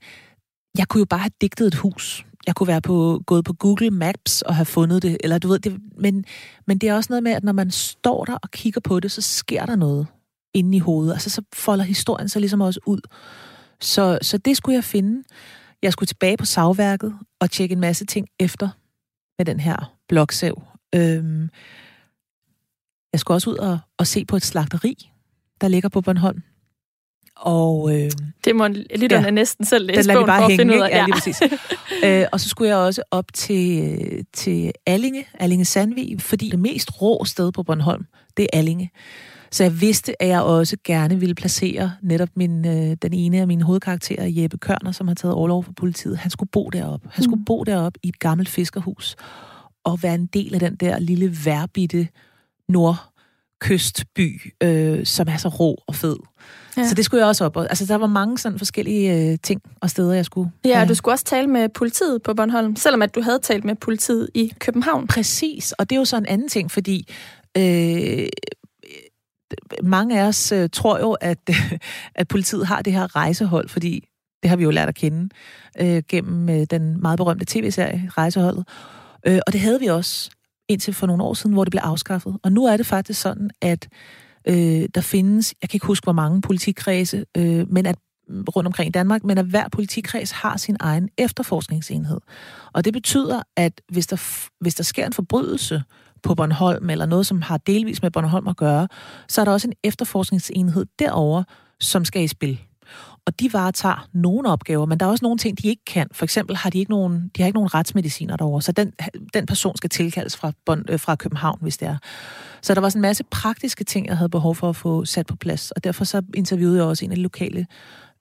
[0.77, 2.25] jeg kunne jo bare have digtet et hus.
[2.47, 5.59] Jeg kunne være på, gået på Google Maps og have fundet det, eller du ved,
[5.59, 6.25] det, men,
[6.67, 9.11] men det er også noget med, at når man står der og kigger på det,
[9.11, 10.07] så sker der noget
[10.53, 11.13] inde i hovedet.
[11.13, 13.01] Altså, så folder historien sig ligesom også ud.
[13.81, 15.23] Så, så det skulle jeg finde.
[15.81, 18.69] Jeg skulle tilbage på savværket og tjekke en masse ting efter
[19.37, 20.63] med den her bloksav.
[20.95, 21.49] Øhm,
[23.13, 25.11] jeg skulle også ud og, og se på et slagteri,
[25.61, 26.43] der ligger på Bornholm.
[27.39, 28.11] Og, øh,
[28.45, 30.89] det må lytterne ja, næsten selv læse bogen bare for hænge, at finde ud af.
[30.89, 31.41] Ja, lige præcis.
[32.05, 37.01] øh, og så skulle jeg også op til, til Allinge, Allinge Sandvig, fordi det mest
[37.01, 38.05] rå sted på Bornholm,
[38.37, 38.91] det er Allinge.
[39.51, 43.47] Så jeg vidste, at jeg også gerne ville placere netop min, øh, den ene af
[43.47, 46.17] mine hovedkarakterer, Jeppe Kørner, som har taget overlov for politiet.
[46.17, 47.09] Han skulle bo deroppe.
[47.11, 47.45] Han skulle mm.
[47.45, 49.15] bo deroppe i et gammelt fiskerhus
[49.83, 52.07] og være en del af den der lille værbitte
[52.69, 56.17] nordkystby, øh, som er så rå og fed.
[56.79, 56.87] Ja.
[56.87, 57.57] Så det skulle jeg også op.
[57.57, 60.51] Altså, der var mange sådan forskellige øh, ting og steder, jeg skulle.
[60.65, 63.65] Ja, og du skulle også tale med politiet på Bornholm, selvom at du havde talt
[63.65, 65.07] med politiet i København.
[65.07, 67.09] Præcis, og det er jo så en anden ting, fordi
[67.57, 68.27] øh,
[69.83, 71.49] mange af os øh, tror jo, at,
[72.15, 74.07] at politiet har det her rejsehold, fordi
[74.43, 75.29] det har vi jo lært at kende
[75.81, 78.67] øh, gennem øh, den meget berømte tv-serie Rejseholdet.
[79.27, 80.29] Øh, og det havde vi også
[80.69, 82.37] indtil for nogle år siden, hvor det blev afskaffet.
[82.43, 83.87] Og nu er det faktisk sådan, at
[84.47, 87.95] øh, der findes, jeg kan ikke huske, hvor mange politikredse, øh, men at
[88.27, 92.19] mm, rundt omkring i Danmark, men at hver politikreds har sin egen efterforskningsenhed.
[92.73, 95.83] Og det betyder, at hvis der, hvis der sker en forbrydelse
[96.23, 98.87] på Bornholm, eller noget, som har delvis med Bornholm at gøre,
[99.27, 101.43] så er der også en efterforskningsenhed derover,
[101.79, 102.59] som skal i spil
[103.29, 106.07] og de varetager nogle opgaver, men der er også nogle ting, de ikke kan.
[106.11, 108.93] For eksempel har de ikke nogen, de har ikke nogen retsmediciner derovre, så den,
[109.33, 110.51] den person skal tilkaldes fra,
[110.89, 111.97] øh, fra København, hvis det er.
[112.61, 115.27] Så der var sådan en masse praktiske ting, jeg havde behov for at få sat
[115.27, 117.67] på plads, og derfor så interviewede jeg også en af de lokale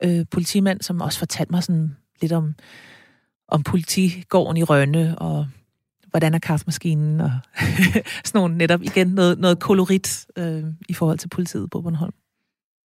[0.04, 2.54] øh, politimænd, som også fortalte mig sådan lidt om,
[3.48, 5.46] om politigården i Rønne, og
[6.10, 7.30] hvordan er kaffemaskinen, og
[8.24, 12.14] sådan nogle netop igen noget, noget kolorit øh, i forhold til politiet på Bornholm.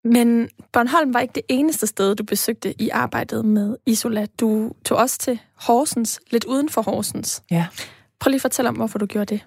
[0.04, 4.26] Men Bornholm var ikke det eneste sted, du besøgte i arbejdet med Isola.
[4.40, 7.44] Du tog også til Horsens, lidt uden for Horsens.
[7.52, 7.68] Ja.
[8.20, 9.46] Prøv lige at fortælle om, hvorfor du gjorde det.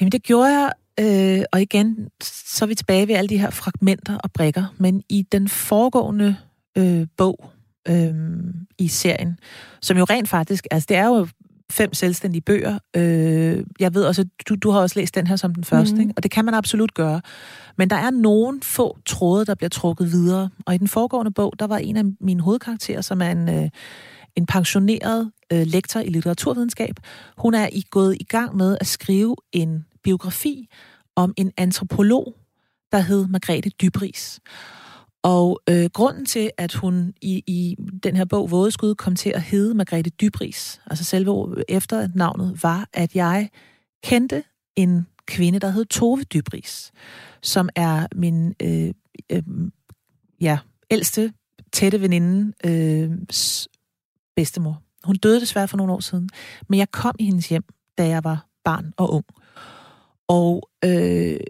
[0.00, 3.50] Jamen det gjorde jeg, øh, og igen, så er vi tilbage ved alle de her
[3.50, 4.74] fragmenter og brikker.
[4.78, 6.36] Men i den foregående
[6.78, 7.50] øh, bog
[7.88, 8.14] øh,
[8.78, 9.38] i serien,
[9.80, 11.26] som jo rent faktisk, altså det er jo
[11.70, 12.78] fem selvstændige bøger.
[12.96, 15.94] Øh, jeg ved også, at du, du har også læst den her som den første,
[15.94, 16.00] mm.
[16.00, 16.12] ikke?
[16.16, 17.20] og det kan man absolut gøre.
[17.78, 20.50] Men der er nogen få tråde, der bliver trukket videre.
[20.66, 23.68] Og i den foregående bog, der var en af mine hovedkarakterer, som er en, øh,
[24.36, 26.94] en pensioneret øh, lektor i litteraturvidenskab.
[27.38, 30.68] Hun er i gået i gang med at skrive en biografi
[31.20, 32.36] om en antropolog,
[32.92, 34.40] der hed Margrethe Dybris.
[35.22, 39.42] Og øh, grunden til, at hun i, i den her bog Vådeskud kom til at
[39.42, 43.50] hedde Margrethe Dybris, altså selve efter navnet, var, at jeg
[44.04, 44.42] kendte
[44.76, 46.92] en kvinde, der hed Tove Dybris,
[47.42, 48.94] som er min øh,
[49.32, 49.42] øh,
[50.40, 50.58] ja,
[50.90, 51.32] ældste
[51.72, 53.10] tætte veninde øh,
[54.36, 54.82] bedstemor.
[55.04, 56.28] Hun døde desværre for nogle år siden,
[56.68, 57.64] men jeg kom i hendes hjem,
[57.98, 59.24] da jeg var barn og ung.
[60.30, 61.40] Og øh,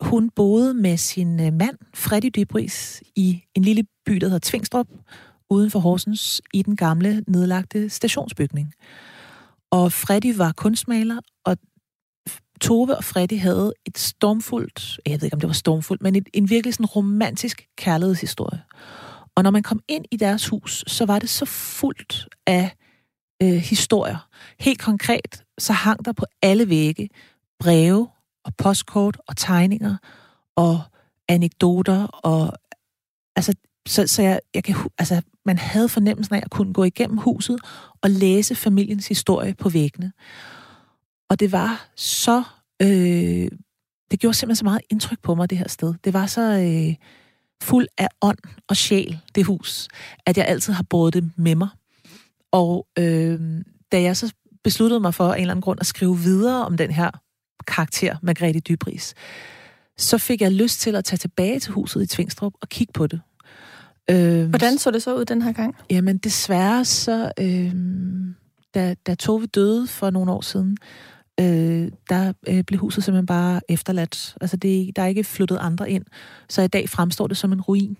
[0.00, 4.86] hun boede med sin øh, mand, Freddy Dybris, i en lille by, der hedder Tvingstrup,
[5.50, 8.72] uden for Horsens, i den gamle, nedlagte stationsbygning.
[9.70, 11.56] Og Freddy var kunstmaler, og
[12.60, 16.28] Tove og Freddy havde et stormfuldt, jeg ved ikke, om det var stormfuldt, men et,
[16.34, 18.62] en virkelig sådan romantisk kærlighedshistorie.
[19.36, 22.70] Og når man kom ind i deres hus, så var det så fuldt af
[23.42, 24.28] øh, historier.
[24.60, 27.08] Helt konkret, så hang der på alle vægge
[27.60, 28.08] breve
[28.44, 29.96] og postkort og tegninger
[30.56, 30.80] og
[31.28, 32.52] anekdoter og
[33.36, 33.54] altså
[33.88, 37.58] så, så jeg, jeg kan, altså, man havde fornemmelsen af at kunne gå igennem huset
[38.02, 40.12] og læse familiens historie på væggene.
[41.30, 42.42] Og det var så...
[42.82, 43.48] Øh,
[44.10, 45.94] det gjorde simpelthen så meget indtryk på mig, det her sted.
[46.04, 46.94] Det var så øh,
[47.62, 48.38] fuld af ånd
[48.68, 49.88] og sjæl, det hus,
[50.26, 51.68] at jeg altid har båret det med mig.
[52.52, 53.62] Og øh,
[53.92, 54.32] da jeg så
[54.64, 57.10] besluttede mig for af en eller anden grund at skrive videre om den her
[57.66, 59.14] karakter, Margrethe Dybris,
[59.98, 63.06] så fik jeg lyst til at tage tilbage til huset i Tvingstrup og kigge på
[63.06, 63.20] det.
[64.10, 65.76] Øh, Hvordan så det så ud den her gang?
[65.90, 67.74] Jamen desværre så, øh,
[68.74, 70.76] da, da Tove døde for nogle år siden,
[71.40, 74.36] øh, der øh, blev huset simpelthen bare efterladt.
[74.40, 76.04] Altså det, der er ikke flyttet andre ind,
[76.48, 77.96] så i dag fremstår det som en ruin.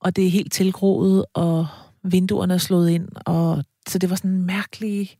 [0.00, 1.66] Og det er helt tilgroet, og
[2.04, 5.16] vinduerne er slået ind, og så det var sådan en mærkelig,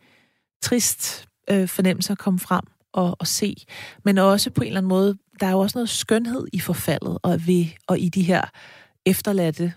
[0.63, 3.57] trist øh, fornemmelse at komme frem og, og se.
[4.05, 7.19] Men også på en eller anden måde, der er jo også noget skønhed i forfaldet,
[7.23, 8.43] og, ved, og i de her
[9.07, 9.73] efterladte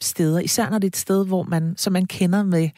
[0.00, 0.40] steder.
[0.40, 2.70] Især når det er et sted, hvor man, som man kender med,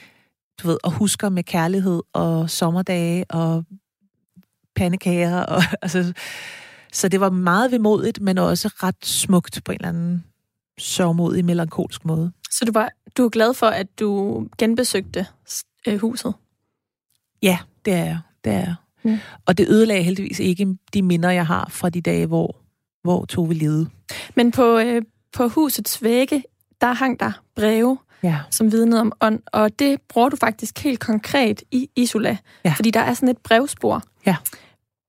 [0.62, 3.64] du ved, og husker med kærlighed og sommerdage og
[4.76, 5.42] pandekager.
[5.42, 6.12] Og, altså,
[6.92, 10.24] så det var meget vemodigt, men også ret smukt på en eller anden
[10.78, 12.32] sørgmodig, melankolsk måde.
[12.50, 15.26] Så du, var, du er glad for, at du genbesøgte
[15.86, 16.34] øh, huset?
[17.42, 18.18] Ja, det er jeg.
[18.44, 18.74] Det er jeg.
[19.02, 19.18] Mm.
[19.46, 22.56] Og det ødelagde heldigvis ikke de minder, jeg har fra de dage, hvor,
[23.02, 23.88] hvor Tove levede.
[24.34, 26.44] Men på, øh, på husets vægge,
[26.80, 28.38] der hang der breve, ja.
[28.50, 32.72] som vidnede om ånd, og det bruger du faktisk helt konkret i Isola, ja.
[32.76, 34.02] fordi der er sådan et brevspor.
[34.26, 34.36] Ja.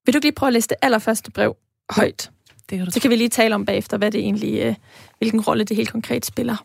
[0.06, 1.56] Vil du lige prøve at læse det allerførste brev
[1.90, 2.30] højt?
[2.70, 4.74] Det kan du Så kan vi lige tale om bagefter, hvad det egentlig, øh,
[5.18, 6.56] hvilken rolle det helt konkret spiller.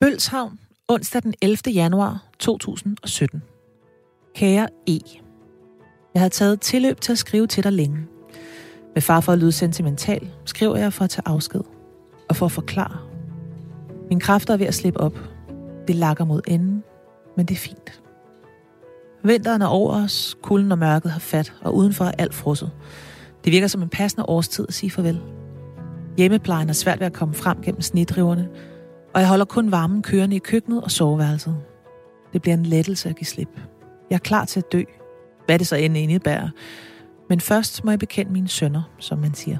[0.00, 1.58] Bølshavn, onsdag den 11.
[1.66, 3.42] januar 2017.
[4.38, 4.98] Kære E.
[6.14, 7.98] Jeg har taget tilløb til at skrive til dig længe.
[8.94, 11.60] Med far for at lyde sentimental, skriver jeg for at tage afsked.
[12.28, 12.98] Og for at forklare.
[14.08, 15.18] Min kræfter er ved at slippe op.
[15.88, 16.82] Det lakker mod enden,
[17.36, 18.02] men det er fint.
[19.24, 22.70] Vinteren er over os, kulden og mørket har fat, og udenfor er alt frosset.
[23.44, 25.20] Det virker som en passende årstid at sige farvel.
[26.16, 28.48] Hjemmeplejen er svært ved at komme frem gennem snedriverne,
[29.14, 31.56] og jeg holder kun varmen kørende i køkkenet og soveværelset.
[32.32, 33.60] Det bliver en lettelse at give slip.
[34.10, 34.82] Jeg er klar til at dø,
[35.46, 36.48] hvad det så end indebærer.
[37.28, 39.58] Men først må jeg bekende mine sønner, som man siger.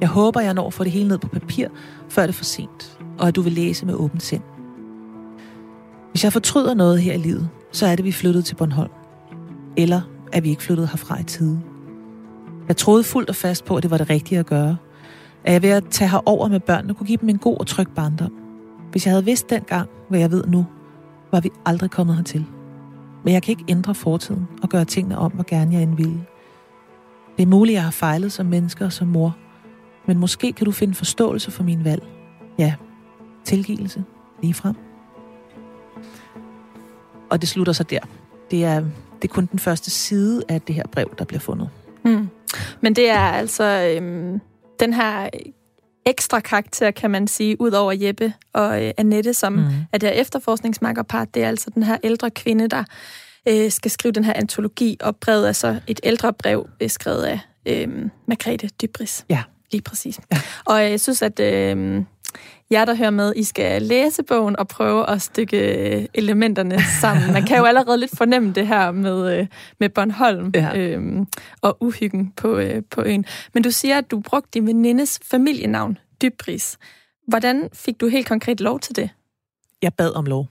[0.00, 1.68] Jeg håber, jeg når at få det hele ned på papir,
[2.08, 4.42] før det er for sent, og at du vil læse med åbent sind.
[6.10, 8.90] Hvis jeg fortryder noget her i livet, så er det, vi flyttede til Bornholm.
[9.76, 10.00] Eller
[10.32, 11.60] at vi ikke flyttede herfra i tide.
[12.68, 14.76] Jeg troede fuldt og fast på, at det var det rigtige at gøre.
[15.44, 17.88] At jeg ved at tage herover med børnene kunne give dem en god og tryg
[17.88, 18.32] barndom.
[18.90, 20.66] Hvis jeg havde vidst dengang, hvad jeg ved nu,
[21.32, 22.46] var vi aldrig kommet hertil.
[23.26, 26.26] Men jeg kan ikke ændre fortiden og gøre tingene om, hvor gerne jeg end ville.
[27.36, 29.36] Det er muligt, at jeg har fejlet som menneske og som mor,
[30.06, 32.02] men måske kan du finde forståelse for min valg.
[32.58, 32.74] Ja,
[33.44, 34.04] tilgivelse
[34.42, 34.74] lige frem.
[37.30, 37.98] Og det slutter så der.
[38.50, 38.80] Det er,
[39.22, 41.68] det er kun den første side af det her brev, der bliver fundet.
[42.04, 42.28] Mm.
[42.80, 44.40] Men det er altså øhm,
[44.80, 45.28] den her
[46.06, 49.64] ekstra karakter, kan man sige, ud over Jeppe og øh, Annette, som mm.
[49.92, 51.34] er der efterforskningsmakkerpart.
[51.34, 52.84] Det er altså den her ældre kvinde, der
[53.48, 57.22] øh, skal skrive den her antologi, og brevet er så et ældre brev øh, skrevet
[57.22, 57.88] af øh,
[58.26, 59.24] Margrethe Dybris.
[59.30, 59.42] Ja.
[59.72, 60.20] Lige præcis.
[60.32, 60.40] Ja.
[60.64, 62.02] Og jeg synes, at øh,
[62.70, 67.32] jer, der hører med, I skal læse bogen og prøve at stykke øh, elementerne sammen.
[67.32, 69.46] Man kan jo allerede lidt fornemme det her med, øh,
[69.80, 70.78] med Bornholm ja.
[70.78, 71.26] øhm,
[71.60, 73.24] og uhyggen på, øh, på øen.
[73.54, 76.78] Men du siger, at du brugte din venindes familienavn, Dybris.
[77.28, 79.10] Hvordan fik du helt konkret lov til det?
[79.82, 80.48] Jeg bad om lov.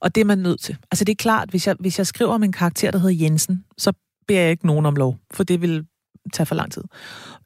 [0.00, 0.76] Og det er man nødt til.
[0.90, 3.64] Altså det er klart, hvis jeg, hvis jeg skriver om en karakter, der hedder Jensen,
[3.78, 3.92] så
[4.28, 5.86] beder jeg ikke nogen om lov, for det vil
[6.32, 6.82] tage for lang tid.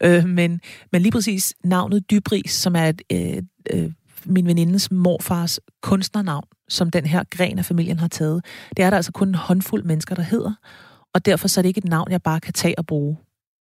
[0.03, 0.61] Øh, men,
[0.93, 3.43] men lige præcis navnet Dybris, som er et, øh,
[3.73, 3.93] øh,
[4.25, 8.45] min venindes morfars kunstnernavn, som den her gren af familien har taget,
[8.77, 10.53] det er der altså kun en håndfuld mennesker, der hedder.
[11.15, 13.17] Og derfor så er det ikke et navn, jeg bare kan tage og bruge.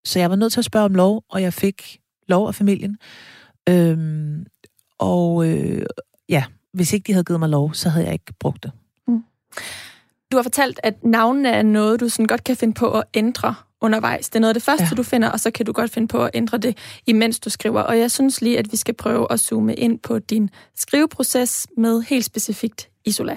[0.05, 2.99] Så jeg var nødt til at spørge om lov, og jeg fik lov af familien.
[3.69, 4.47] Øhm,
[4.99, 5.87] og øh,
[6.29, 8.73] ja, hvis ikke de havde givet mig lov, så havde jeg ikke brugt det.
[9.09, 9.25] Mm.
[10.33, 13.55] Du har fortalt, at navnene er noget, du sådan godt kan finde på at ændre
[13.85, 14.29] undervejs.
[14.29, 14.97] Det er noget af det første, ja.
[14.97, 17.81] du finder, og så kan du godt finde på at ændre det, imens du skriver.
[17.81, 22.03] Og jeg synes lige, at vi skal prøve at zoome ind på din skriveproces med
[22.03, 23.37] helt specifikt Isola.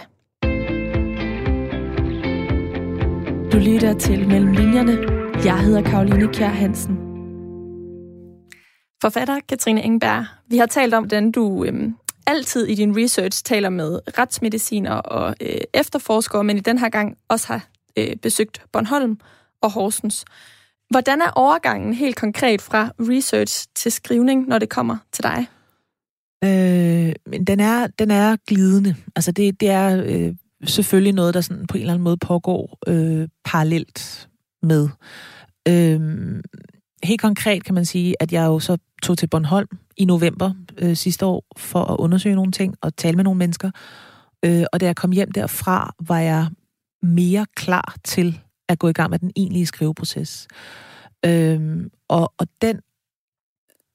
[3.52, 4.98] Du lytter til Mellem Linjerne.
[5.46, 6.98] Jeg hedder Karoline Kjær Hansen.
[9.02, 11.96] Forfatter Katrine Engberg, vi har talt om, hvordan du øhm,
[12.28, 17.18] altid i din research taler med retsmediciner og øh, efterforskere, men i den her gang
[17.30, 17.68] også har
[17.98, 19.18] øh, besøgt Bornholm
[19.62, 20.26] og Horsens.
[20.90, 25.48] Hvordan er overgangen helt konkret fra research til skrivning, når det kommer til dig?
[26.44, 28.96] Øh, men den er, den er glidende.
[29.16, 30.36] Altså det, det er øh,
[30.66, 34.30] selvfølgelig noget, der sådan på en eller anden måde pågår øh, parallelt
[34.64, 34.90] med.
[35.68, 36.00] Øh,
[37.04, 40.96] helt konkret kan man sige, at jeg jo så tog til Bornholm i november øh,
[40.96, 43.72] sidste år for at undersøge nogle ting og tale med nogle mennesker.
[44.46, 46.48] Øh, og da jeg kom hjem derfra, var jeg
[47.04, 48.40] mere klar til
[48.70, 50.48] at gå i gang med den egentlige skriveproces.
[51.26, 52.80] Øhm, og, og den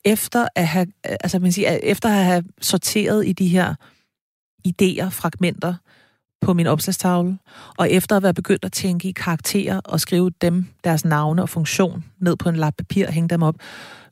[0.05, 3.75] efter at have, altså man siger, efter at have sorteret i de her
[4.69, 5.75] idéer, fragmenter,
[6.43, 7.39] på min opslagstavle,
[7.79, 11.49] og efter at være begyndt at tænke i karakterer og skrive dem, deres navne og
[11.49, 13.55] funktion, ned på en lap papir og hænge dem op,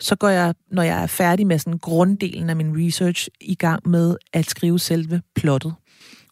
[0.01, 3.89] så går jeg, når jeg er færdig med sådan grunddelen af min research, i gang
[3.89, 5.75] med at skrive selve plottet.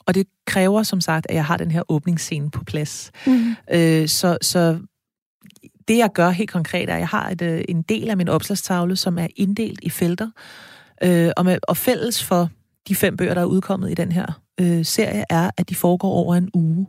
[0.08, 3.10] Og det kræver som sagt, at jeg har den her åbningsscene på plads.
[3.26, 3.56] Mm.
[3.72, 4.78] Øh, så, så
[5.88, 8.28] det jeg gør helt konkret er, at jeg har et, øh, en del af min
[8.28, 10.30] opslagstavle, som er inddelt i felter,
[11.02, 12.50] øh, og, med, og fælles for
[12.88, 16.10] de fem bøger, der er udkommet i den her øh, serie, er, at de foregår
[16.10, 16.86] over en uge.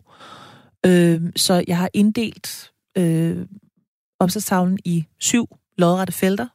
[0.86, 3.46] Øh, så jeg har inddelt øh,
[4.20, 6.48] opslagstavlen i syv lodrette felter,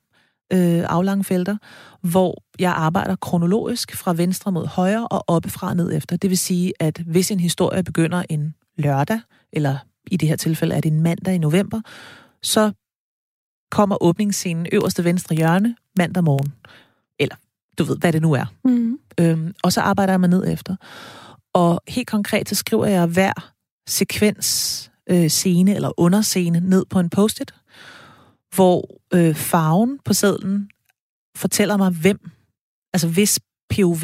[0.53, 1.57] øh, aflange felter,
[2.01, 6.17] hvor jeg arbejder kronologisk fra venstre mod højre og oppefra ned efter.
[6.17, 9.21] Det vil sige, at hvis en historie begynder en lørdag,
[9.53, 9.77] eller
[10.11, 11.81] i det her tilfælde er det en mandag i november,
[12.43, 12.73] så
[13.71, 16.53] kommer åbningsscenen øverste venstre hjørne mandag morgen.
[17.19, 17.37] Eller
[17.79, 18.45] du ved, hvad det nu er.
[18.65, 18.99] Mm.
[19.21, 20.77] Øhm, og så arbejder jeg mig ned efter.
[21.55, 23.53] Og helt konkret, så skriver jeg hver
[23.89, 27.55] sekvens, øh, scene eller underscene ned på en post-it,
[28.55, 30.69] hvor øh, farven på sedlen
[31.37, 32.31] fortæller mig, hvem,
[32.93, 33.41] altså hvis
[33.71, 34.01] POV,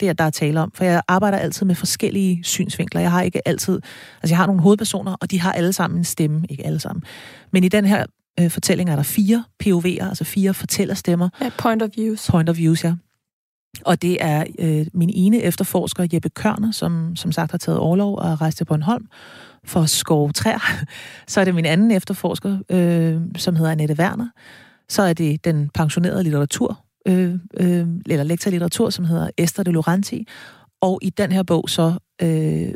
[0.00, 0.72] det er, der er tale om.
[0.74, 3.00] For jeg arbejder altid med forskellige synsvinkler.
[3.00, 3.80] Jeg har ikke altid...
[4.22, 6.46] Altså, jeg har nogle hovedpersoner, og de har alle sammen en stemme.
[6.48, 7.02] Ikke alle sammen.
[7.52, 8.06] Men i den her
[8.40, 11.28] øh, fortælling er der fire POV'er, altså fire fortællerstemmer.
[11.40, 12.30] Ja, point of views.
[12.30, 12.94] Point of views, ja.
[13.84, 18.18] Og det er øh, min ene efterforsker, Jeppe Kørner, som som sagt har taget overlov
[18.18, 19.06] og rejst til Bornholm
[19.66, 20.84] for at skove træer.
[21.28, 24.28] Så er det min anden efterforsker, øh, som hedder Annette Werner.
[24.88, 29.72] Så er det den pensionerede litteratur, øh, øh, eller lektor litteratur, som hedder Esther de
[29.72, 30.26] Laurenti.
[30.80, 32.74] Og i den her bog så øh,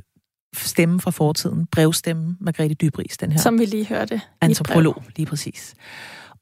[0.56, 3.38] stemme fra fortiden, brevstemme, Margrethe Dybris, den her.
[3.38, 4.20] Som vi lige hørte.
[4.40, 5.74] Antropolog, lige præcis.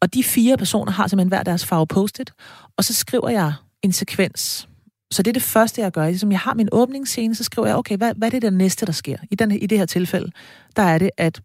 [0.00, 2.32] Og de fire personer har simpelthen hver deres farve postet,
[2.76, 4.67] og så skriver jeg en sekvens.
[5.10, 6.06] Så det er det første, jeg gør.
[6.06, 8.86] Ligesom jeg har min åbningsscene, så skriver jeg, okay, hvad, hvad er det der næste,
[8.86, 9.16] der sker?
[9.30, 10.30] I, den, I det her tilfælde,
[10.76, 11.40] der er det, at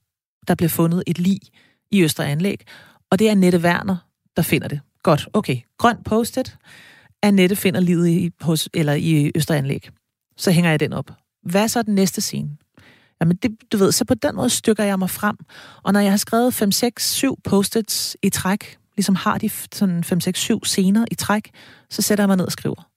[0.48, 1.40] der bliver fundet et lig
[1.92, 2.66] i Østre Anlæg,
[3.10, 3.96] og det er Nette Werner,
[4.36, 4.80] der finder det.
[5.04, 5.58] Godt, okay.
[5.78, 6.58] Grøn postet.
[7.22, 9.90] Annette finder livet i, hos, eller i Østre Anlæg.
[10.38, 11.12] Så hænger jeg den op.
[11.44, 12.50] Hvad er så den næste scene?
[13.22, 15.38] Jamen, det, du ved, så på den måde stykker jeg mig frem.
[15.84, 17.78] Og når jeg har skrevet 5, 6, 7 post
[18.22, 21.52] i træk, ligesom har de sådan 5, 6, 7 scener i træk,
[21.90, 22.90] så sætter jeg mig ned og skriver.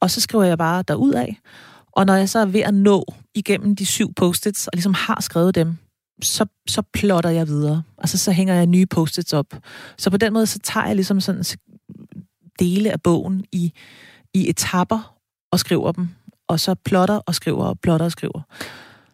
[0.00, 1.40] Og så skriver jeg bare derud af.
[1.92, 5.20] Og når jeg så er ved at nå igennem de syv post-its, og ligesom har
[5.20, 5.76] skrevet dem,
[6.22, 7.82] så, så plotter jeg videre.
[7.98, 9.54] Altså, så hænger jeg nye post-its op.
[9.98, 11.44] Så på den måde, så tager jeg ligesom sådan
[12.58, 13.72] dele af bogen i,
[14.34, 15.14] i etapper
[15.52, 16.08] og skriver dem.
[16.48, 18.42] Og så plotter og skriver og plotter og skriver.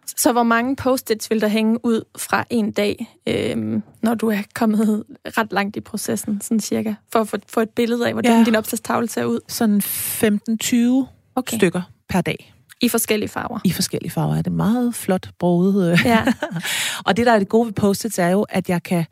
[0.07, 4.42] Så hvor mange post-its vil der hænge ud fra en dag, øhm, når du er
[4.55, 5.05] kommet
[5.38, 8.44] ret langt i processen, sådan cirka, for at få, et billede af, hvordan ja.
[8.44, 9.40] din opslagstavle ser ud?
[9.48, 11.57] Sådan 15-20 okay.
[11.57, 12.55] stykker per dag.
[12.80, 13.59] I forskellige farver?
[13.64, 14.36] I forskellige farver.
[14.36, 16.05] Er det meget flot broet.
[16.05, 16.24] Ja.
[17.07, 19.05] og det, der er det gode ved post-its, er jo, at jeg kan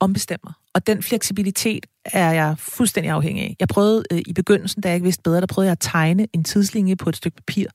[0.00, 0.52] ombestemme mig.
[0.76, 3.56] Og den fleksibilitet er jeg fuldstændig afhængig af.
[3.60, 6.26] Jeg prøvede øh, i begyndelsen, da jeg ikke vidste bedre, der prøvede jeg at tegne
[6.32, 7.66] en tidslinje på et stykke papir.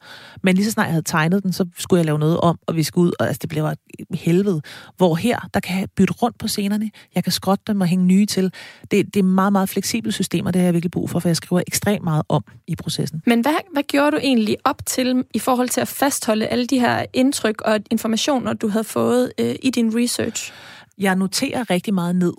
[0.43, 2.75] Men lige så snart jeg havde tegnet den, så skulle jeg lave noget om, og
[2.75, 3.77] vi skulle ud, og altså, det blev et
[4.13, 4.61] helvede.
[4.97, 8.05] Hvor her, der kan jeg bytte rundt på scenerne, jeg kan skrotte dem og hænge
[8.05, 8.53] nye til.
[8.91, 11.29] Det, det er meget, meget fleksibelt system, og det har jeg virkelig brug for, for
[11.29, 13.21] jeg skriver ekstremt meget om i processen.
[13.25, 16.79] Men hvad, hvad gjorde du egentlig op til i forhold til at fastholde alle de
[16.79, 20.53] her indtryk og informationer, du havde fået øh, i din research?
[20.97, 22.33] Jeg noterer rigtig meget ned.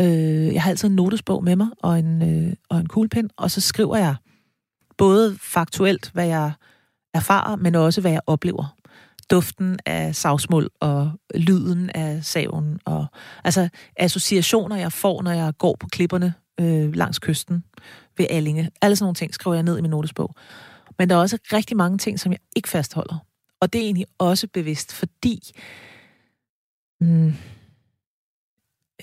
[0.00, 3.50] Øh, jeg har altid en notesbog med mig og en, øh, og en kuglepen, og
[3.50, 4.14] så skriver jeg
[4.98, 6.52] både faktuelt, hvad jeg
[7.14, 8.74] erfarer, men også hvad jeg oplever.
[9.30, 13.06] Duften af savsmuld og lyden af saven, og
[13.44, 17.64] altså associationer, jeg får, når jeg går på klipperne øh, langs kysten
[18.18, 18.70] ved Allinge.
[18.82, 20.34] Alle sådan nogle ting skriver jeg ned i min notesbog.
[20.98, 23.24] Men der er også rigtig mange ting, som jeg ikke fastholder.
[23.60, 25.50] Og det er egentlig også bevidst, fordi
[27.00, 27.34] mm,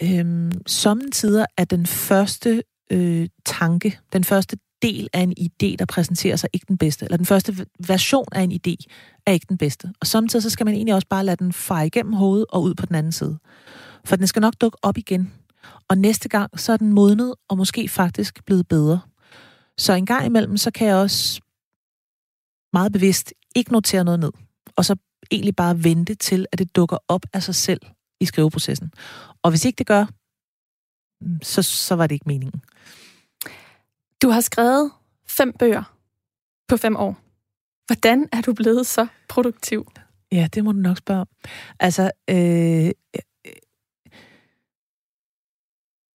[0.03, 6.35] øhm, sommetider er den første øh, tanke, den første del af en idé, der præsenterer
[6.35, 7.05] sig, ikke den bedste.
[7.05, 8.75] Eller den første version af en idé
[9.25, 9.93] er ikke den bedste.
[10.01, 12.75] Og samtidig så skal man egentlig også bare lade den fare igennem hovedet og ud
[12.75, 13.37] på den anden side.
[14.05, 15.33] For den skal nok dukke op igen.
[15.89, 18.99] Og næste gang, så er den modnet og måske faktisk blevet bedre.
[19.77, 21.41] Så en gang imellem, så kan jeg også
[22.73, 24.31] meget bevidst ikke notere noget ned.
[24.75, 24.95] Og så
[25.31, 27.81] egentlig bare vente til, at det dukker op af sig selv
[28.25, 28.91] i skriveprocessen.
[29.43, 30.05] Og hvis ikke det gør,
[31.41, 32.61] så, så var det ikke meningen.
[34.21, 34.91] Du har skrevet
[35.27, 35.83] fem bøger
[36.67, 37.17] på fem år.
[37.87, 39.91] Hvordan er du blevet så produktiv?
[40.31, 41.27] Ja, det må du nok spørge om.
[41.79, 42.91] Altså, øh,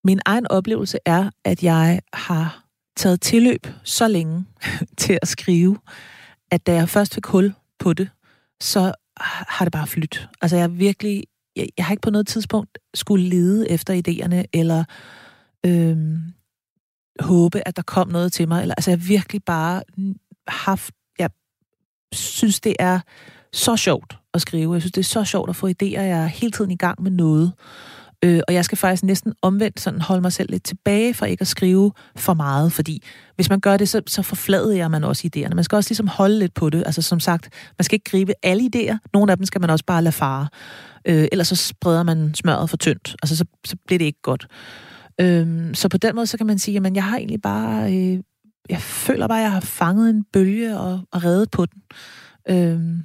[0.04, 2.64] min egen oplevelse er, at jeg har
[2.96, 4.46] taget tilløb så længe
[5.02, 5.78] til at skrive,
[6.50, 8.10] at da jeg først fik hul på det,
[8.60, 8.94] så
[9.48, 10.28] har det bare flyttet.
[10.40, 11.24] Altså, jeg virkelig
[11.60, 14.84] jeg, jeg har ikke på noget tidspunkt skulle lede efter idéerne, eller
[15.66, 16.18] øhm,
[17.20, 18.62] håbe, at der kom noget til mig.
[18.62, 19.82] Eller, altså, jeg har virkelig bare
[20.48, 20.94] haft...
[21.18, 21.30] Jeg
[22.12, 23.00] synes, det er
[23.52, 24.72] så sjovt at skrive.
[24.72, 26.00] Jeg synes, det er så sjovt at få idéer.
[26.00, 27.52] Jeg er hele tiden i gang med noget.
[28.24, 31.40] Øh, og jeg skal faktisk næsten omvendt sådan holde mig selv lidt tilbage for ikke
[31.40, 33.02] at skrive for meget, fordi
[33.34, 35.54] hvis man gør det, så, så forflader jeg man også idéerne.
[35.54, 36.82] Man skal også ligesom holde lidt på det.
[36.86, 37.48] Altså som sagt,
[37.78, 38.96] man skal ikke gribe alle idéer.
[39.12, 40.48] Nogle af dem skal man også bare lade fare.
[41.04, 43.16] Øh, ellers så spreder man smøret for tyndt.
[43.22, 44.46] Altså så, så bliver det ikke godt.
[45.20, 47.94] Øh, så på den måde, så kan man sige, at jeg har egentlig bare...
[47.94, 48.22] Øh,
[48.68, 51.82] jeg føler bare, at jeg har fanget en bølge og, og reddet på den.
[52.48, 52.98] Øh,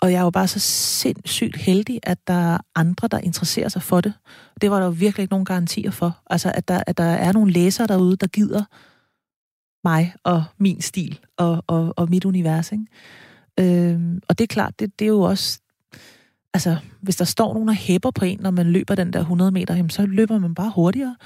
[0.00, 3.82] og jeg er jo bare så sindssygt heldig, at der er andre, der interesserer sig
[3.82, 4.12] for det.
[4.60, 6.22] Det var der jo virkelig ikke nogen garantier for.
[6.30, 8.64] Altså, at der, at der er nogle læsere derude, der gider
[9.84, 12.72] mig og min stil og, og, og mit univers.
[12.72, 12.86] Ikke?
[13.60, 15.60] Øhm, og det er klart, det, det er jo også...
[16.56, 19.50] Altså, hvis der står nogen og hæpper på en, når man løber den der 100
[19.50, 21.16] meter, jamen, så løber man bare hurtigere.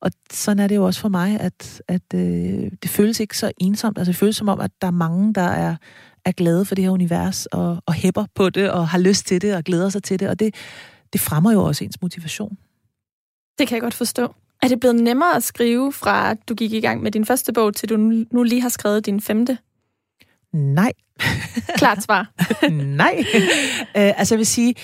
[0.00, 3.52] Og sådan er det jo også for mig, at, at øh, det føles ikke så
[3.58, 3.98] ensomt.
[3.98, 5.76] Altså, det føles som om, at der er mange, der er
[6.24, 9.42] er glade for det her univers, og, og hæpper på det, og har lyst til
[9.42, 10.54] det, og glæder sig til det, og det,
[11.12, 12.58] det fremmer jo også ens motivation.
[13.58, 14.34] Det kan jeg godt forstå.
[14.62, 17.52] Er det blevet nemmere at skrive fra, at du gik i gang med din første
[17.52, 17.96] bog, til du
[18.30, 19.58] nu lige har skrevet din femte?
[20.52, 20.92] Nej.
[21.76, 22.32] Klart svar.
[23.02, 23.24] Nej.
[23.78, 24.74] Uh, altså jeg vil sige,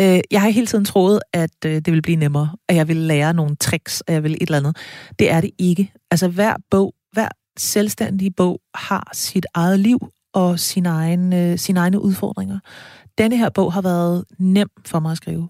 [0.00, 3.02] uh, jeg har hele tiden troet, at uh, det ville blive nemmere, at jeg ville
[3.02, 4.76] lære nogle tricks, at jeg ville et eller andet.
[5.18, 5.92] Det er det ikke.
[6.10, 9.98] Altså hver bog, hver selvstændige bog har sit eget liv
[10.34, 12.58] og sine egne, sine egne udfordringer.
[13.18, 15.48] Denne her bog har været nem for mig at skrive,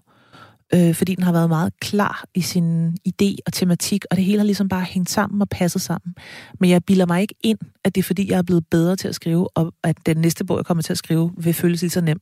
[0.73, 4.39] øh, fordi den har været meget klar i sin idé og tematik, og det hele
[4.39, 6.15] har ligesom bare hængt sammen og passet sammen.
[6.59, 9.07] Men jeg bilder mig ikke ind, at det er fordi, jeg er blevet bedre til
[9.07, 11.89] at skrive, og at den næste bog, jeg kommer til at skrive, vil føles lige
[11.89, 12.19] så nem.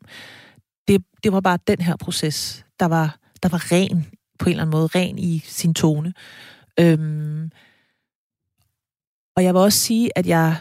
[0.87, 4.05] Det, det var bare den her proces, der var, der var ren
[4.39, 6.13] på en eller anden måde, ren i sin tone.
[6.79, 7.51] Øhm,
[9.35, 10.55] og jeg vil også sige, at jeg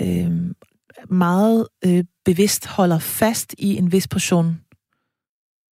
[0.00, 0.30] øh,
[1.10, 4.60] meget øh, bevidst holder fast i en vis portion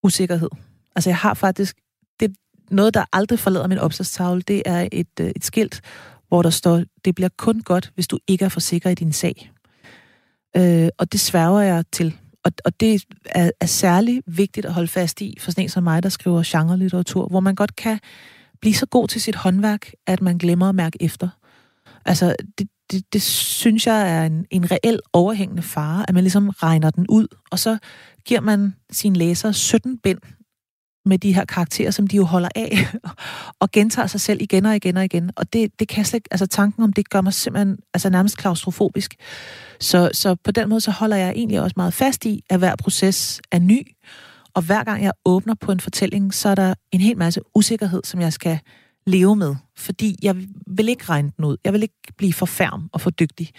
[0.03, 0.49] usikkerhed.
[0.97, 1.77] Altså jeg har faktisk,
[2.21, 2.37] det
[2.71, 5.81] noget, der aldrig forlader min opslagstavle, det er et, øh, et skilt,
[6.29, 9.13] hvor der står, det bliver kun godt, hvis du ikke er for sikker i din
[9.13, 9.53] sag.
[10.57, 12.17] Øh, og det sværger jeg til.
[12.45, 15.83] Og, og det er, er særlig vigtigt at holde fast i for sådan en som
[15.83, 17.99] mig, der skriver genre-litteratur, hvor man godt kan
[18.61, 21.29] blive så god til sit håndværk, at man glemmer at mærke efter.
[22.05, 26.49] Altså, det, det, det synes jeg er en, en reel overhængende fare, at man ligesom
[26.49, 27.79] regner den ud, og så
[28.25, 30.19] giver man sin læser 17 bind
[31.07, 32.79] med de her karakterer, som de jo holder af,
[33.61, 35.31] og gentager sig selv igen og igen og igen.
[35.37, 38.37] Og det, det kan slet ikke, altså tanken om det gør mig simpelthen altså nærmest
[38.37, 39.15] klaustrofobisk.
[39.81, 42.77] Så, så på den måde, så holder jeg egentlig også meget fast i, at hver
[42.77, 43.83] proces er ny,
[44.55, 48.01] og hver gang jeg åbner på en fortælling, så er der en hel masse usikkerhed,
[48.05, 48.59] som jeg skal
[49.07, 50.37] leve med, fordi jeg
[50.67, 51.57] vil ikke regne den ud.
[51.65, 53.51] Jeg vil ikke blive for færm og for dygtig.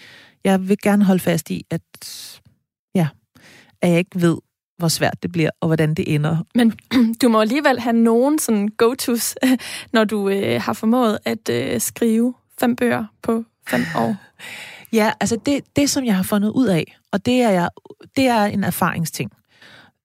[0.44, 1.82] Jeg vil gerne holde fast i, at,
[2.94, 3.08] ja,
[3.82, 4.36] at jeg ikke ved,
[4.78, 6.36] hvor svært det bliver, og hvordan det ender.
[6.54, 6.72] Men
[7.22, 9.34] du må alligevel have nogen sådan go-tos,
[9.92, 14.16] når du øh, har formået at øh, skrive fem bøger på fem år.
[14.92, 17.68] Ja, altså det, det, som jeg har fundet ud af, og det er, jeg,
[18.16, 19.32] det er en erfaringsting,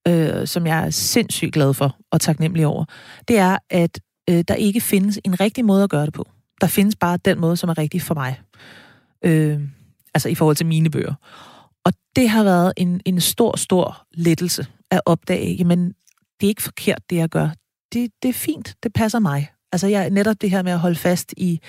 [0.07, 2.85] øh, som jeg er sindssygt glad for og taknemmelig over,
[3.27, 3.99] det er, at
[4.29, 6.27] øh, der ikke findes en rigtig måde at gøre det på.
[6.61, 8.39] Der findes bare den måde, som er rigtig for mig.
[9.25, 9.59] Øh,
[10.13, 11.13] altså i forhold til mine bøger.
[11.85, 15.87] Og det har været en, en stor, stor lettelse at opdage, jamen,
[16.39, 17.49] det er ikke forkert, det jeg gør.
[17.93, 19.51] Det, det er fint, det passer mig.
[19.71, 21.59] Altså jeg, netop det her med at holde fast i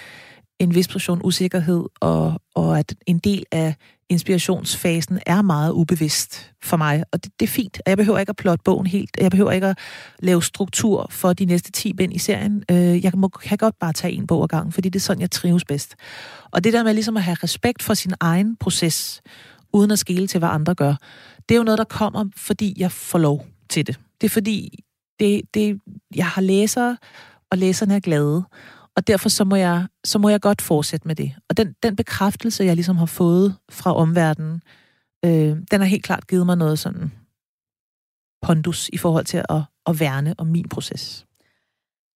[0.58, 3.74] en vis portion usikkerhed, og, og at en del af
[4.08, 7.80] inspirationsfasen er meget ubevidst for mig, og det, det er fint.
[7.86, 9.10] Jeg behøver ikke at plotte bogen helt.
[9.20, 9.78] Jeg behøver ikke at
[10.18, 12.64] lave struktur for de næste 10 bind i serien.
[12.70, 15.20] Øh, jeg må, kan godt bare tage en bog ad gangen, fordi det er sådan,
[15.20, 15.94] jeg trives bedst.
[16.50, 19.22] Og det der med ligesom at have respekt for sin egen proces,
[19.74, 20.94] uden at skele til, hvad andre gør,
[21.48, 24.00] det er jo noget, der kommer, fordi jeg får lov til det.
[24.20, 24.84] Det er fordi,
[25.18, 25.80] det, det,
[26.14, 26.96] jeg har læsere,
[27.50, 28.44] og læserne er glade.
[28.96, 31.34] Og derfor så må jeg, så må jeg godt fortsætte med det.
[31.48, 34.62] Og den, den bekræftelse, jeg ligesom har fået fra omverdenen,
[35.24, 37.12] øh, den har helt klart givet mig noget sådan
[38.42, 41.26] pondus i forhold til at, at værne om min proces.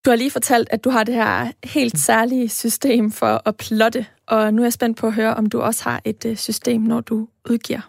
[0.05, 4.07] Du har lige fortalt, at du har det her helt særlige system for at plotte,
[4.29, 6.81] og nu er jeg spændt på at høre, om du også har et øh, system,
[6.81, 7.81] når du udgiver.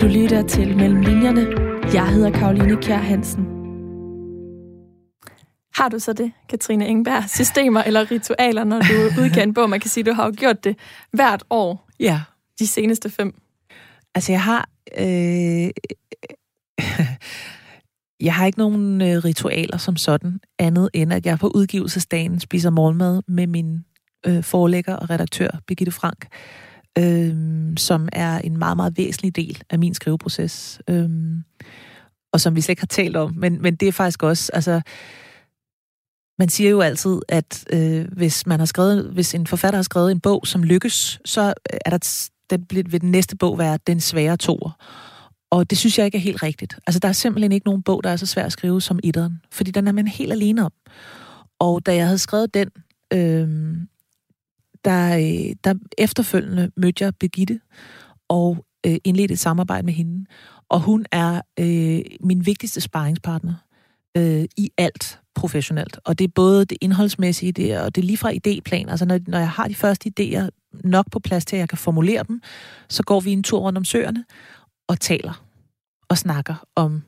[0.00, 1.46] Du lytter til Mellem Linjerne.
[1.94, 3.44] Jeg hedder Karoline Kjær Hansen.
[5.74, 9.70] Har du så det, Katrine Engberg, systemer eller ritualer, når du udgiver en bog?
[9.70, 10.78] Man kan sige, at du har jo gjort det
[11.12, 12.20] hvert år ja.
[12.58, 13.34] de seneste fem.
[14.14, 14.68] Altså, jeg har...
[14.98, 15.70] Øh,
[18.22, 22.70] jeg har ikke nogen øh, ritualer som sådan, andet end at jeg på udgivelsesdagen spiser
[22.70, 23.84] morgenmad med min
[24.26, 26.26] øh, forlægger og redaktør, Birgitte Frank,
[26.98, 27.34] øh,
[27.76, 30.80] som er en meget, meget væsentlig del af min skriveproces.
[30.88, 31.08] Øh,
[32.32, 34.50] og som vi slet ikke har talt om, men, men det er faktisk også...
[34.54, 34.80] Altså,
[36.38, 40.12] man siger jo altid, at øh, hvis man har skrevet, hvis en forfatter har skrevet
[40.12, 41.54] en bog, som lykkes, så
[41.84, 44.76] er der den, vil den næste bog være den svære toer.
[45.52, 46.78] Og det synes jeg ikke er helt rigtigt.
[46.86, 49.40] Altså, der er simpelthen ikke nogen bog, der er så svær at skrive som Idderen,
[49.50, 50.72] fordi den er man helt alene om.
[51.58, 52.68] Og da jeg havde skrevet den,
[53.12, 53.76] øhm, øh,
[54.84, 57.60] der, der efterfølgende mødte jeg Birgitte
[58.28, 60.26] og øh, indledte et samarbejde med hende.
[60.68, 63.54] Og hun er øh, min vigtigste sparringspartner
[64.16, 65.98] øh, i alt professionelt.
[66.04, 68.90] Og det er både det indholdsmæssige, det er, og det er lige fra idéplan.
[68.90, 70.48] Altså når, når jeg har de første idéer
[70.84, 72.42] nok på plads til, at jeg kan formulere dem,
[72.88, 74.24] så går vi en tur rundt om søerne
[74.88, 75.44] og taler
[76.08, 77.02] og snakker om,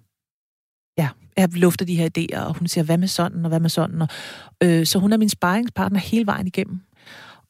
[0.99, 3.70] ja, jeg lufter de her idéer, og hun siger, hvad med sådan, og hvad med
[3.70, 4.03] sådan.
[4.03, 4.09] Og,
[4.62, 6.81] øh, så hun er min sparringspartner hele vejen igennem.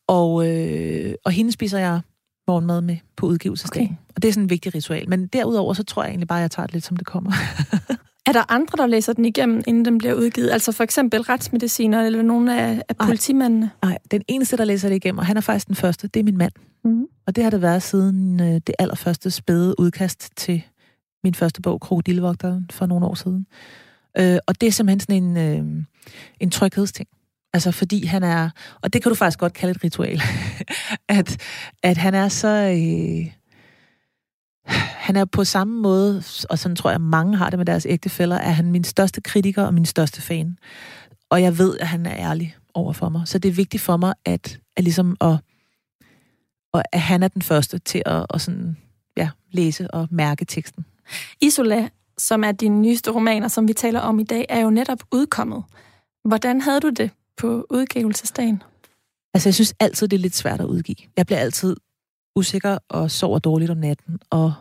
[0.09, 2.01] Og, øh, og hende spiser jeg
[2.47, 3.87] morgenmad med på udgivelsesdagen.
[3.87, 4.13] Okay.
[4.17, 5.09] Og det er sådan en vigtig ritual.
[5.09, 7.33] Men derudover, så tror jeg egentlig bare, at jeg tager det lidt, som det kommer.
[8.27, 10.51] Er der andre, der læser den igennem, inden den bliver udgivet?
[10.51, 13.71] Altså for eksempel retsmediciner eller nogle af, af politimændene?
[13.83, 16.25] Nej, den eneste, der læser det igennem, og han er faktisk den første, det er
[16.25, 16.53] min mand.
[16.85, 17.07] Mm.
[17.27, 20.63] Og det har det været siden øh, det allerførste spæde udkast til
[21.25, 23.47] min første bog, Krokodilvogteren, for nogle år siden.
[24.19, 25.85] Øh, og det er simpelthen sådan en, øh,
[26.41, 27.09] en tryghedsting.
[27.53, 28.51] Altså fordi han er,
[28.83, 30.21] og det kan du faktisk godt kalde et ritual,
[31.19, 31.37] at,
[31.83, 32.49] at han er så...
[32.49, 33.33] Øh,
[34.67, 38.37] han er på samme måde, og sådan tror jeg, mange har det med deres ægtefælder,
[38.37, 40.59] er han min største kritiker og min største fan.
[41.31, 43.29] Og jeg ved, at han er ærlig over for mig.
[43.29, 45.37] Så det er vigtigt for mig, at, at ligesom at,
[46.93, 48.77] at han er den første til at, at sådan,
[49.17, 50.85] ja, læse og mærke teksten.
[51.41, 51.89] Isola,
[52.19, 55.65] som er din nyeste romaner, som vi taler om i dag, er jo netop udkommet.
[56.25, 58.63] Hvordan havde du det på udgivelsesdagen?
[59.35, 60.97] Altså, jeg synes altid, det er lidt svært at udgive.
[61.17, 61.77] Jeg bliver altid
[62.37, 64.19] usikker og sover dårligt om natten.
[64.31, 64.53] Og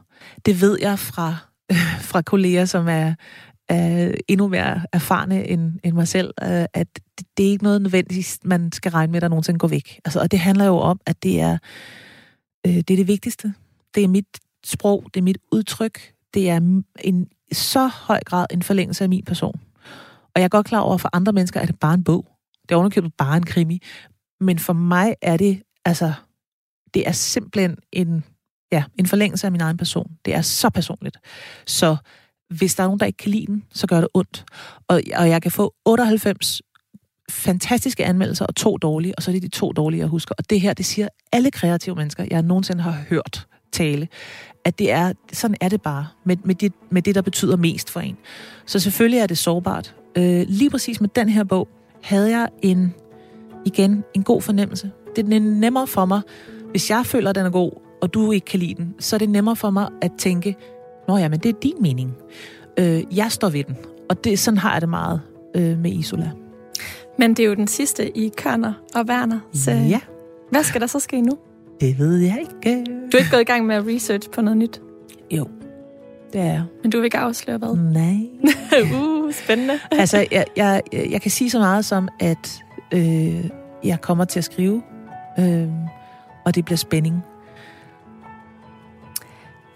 [0.45, 1.35] det ved jeg fra,
[2.09, 3.13] fra kolleger, som er,
[3.69, 7.81] er endnu mere erfarne end, end mig selv, øh, at det, det er ikke noget
[7.81, 9.99] nødvendigt, man skal regne med, at der nogensinde går væk.
[10.05, 11.57] Altså, og det handler jo om, at det er,
[12.67, 13.53] øh, det er det vigtigste.
[13.95, 18.63] Det er mit sprog, det er mit udtryk, det er en så høj grad en
[18.63, 19.59] forlængelse af min person.
[20.35, 22.27] Og jeg er godt klar over, at for andre mennesker er det bare en bog.
[22.61, 23.81] Det er underkøbet bare en krimi.
[24.39, 26.13] Men for mig er det, altså,
[26.93, 28.23] det er simpelthen en,
[28.71, 30.11] ja, en forlængelse af min egen person.
[30.25, 31.17] Det er så personligt.
[31.67, 31.95] Så
[32.49, 34.45] hvis der er nogen, der ikke kan lide den, så gør det ondt.
[34.87, 36.61] Og, og jeg kan få 98
[37.31, 40.35] fantastiske anmeldelser og to dårlige, og så er det de to dårlige, jeg husker.
[40.37, 44.07] Og det her, det siger alle kreative mennesker, jeg nogensinde har hørt tale,
[44.65, 47.89] at det er, sådan er det bare med, med, det, med det, der betyder mest
[47.89, 48.17] for en.
[48.65, 51.67] Så selvfølgelig er det sårbart, Øh, lige præcis med den her bog
[52.03, 52.93] havde jeg en,
[53.65, 54.91] igen, en god fornemmelse.
[55.15, 56.21] Det er nemmere for mig,
[56.73, 57.71] hvis jeg føler, at den er god,
[58.01, 60.55] og du ikke kan lide den, så er det nemmere for mig at tænke,
[61.07, 62.13] nå ja, men det er din mening.
[62.79, 63.77] Øh, jeg står ved den,
[64.09, 65.21] og det, sådan har jeg det meget
[65.55, 66.31] øh, med Isola.
[67.19, 69.39] Men det er jo den sidste i Kørner og Werner.
[69.53, 69.99] Så Ja,
[70.51, 71.37] hvad skal der så ske nu?
[71.81, 72.85] det ved jeg ikke.
[72.85, 74.81] Du er ikke gået i gang med at research på noget nyt,
[75.31, 75.47] Jo,
[76.33, 76.63] det er jeg.
[76.83, 77.75] men du vil ikke afsløre hvad?
[77.75, 78.17] Nej.
[78.99, 79.73] uh, spændende.
[79.91, 82.59] altså, jeg, jeg, jeg kan sige så meget som, at
[82.93, 83.45] øh,
[83.83, 84.81] jeg kommer til at skrive,
[85.39, 85.67] øh,
[86.45, 87.23] og det bliver spænding.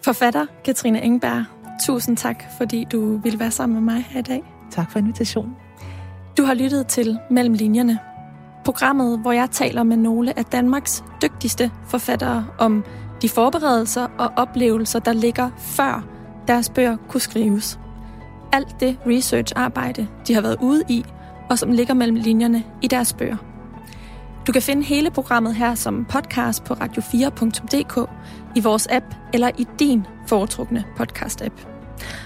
[0.06, 1.44] Forfatter Katrine Engberg,
[1.86, 4.44] tusind tak, fordi du ville være sammen med mig her i dag.
[4.72, 5.56] Tak for invitationen.
[6.38, 8.00] Du har lyttet til Mellem Linjerne.
[8.66, 12.84] Programmet, hvor jeg taler med nogle af Danmarks dygtigste forfattere om
[13.22, 16.08] de forberedelser og oplevelser, der ligger før
[16.48, 17.80] deres bøger kunne skrives.
[18.52, 21.06] Alt det research-arbejde, de har været ude i,
[21.50, 23.38] og som ligger mellem linjerne i deres bøger.
[24.48, 28.10] Du kan finde hele programmet her som podcast på radio4.dk,
[28.56, 31.68] i vores app eller i din foretrukne podcast-app.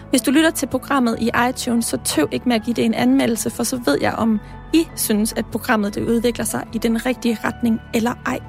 [0.09, 2.93] Hvis du lytter til programmet i iTunes, så tøv ikke med at give det en
[2.93, 4.39] anmeldelse, for så ved jeg, om
[4.74, 8.39] I synes, at programmet det udvikler sig i den rigtige retning eller ej.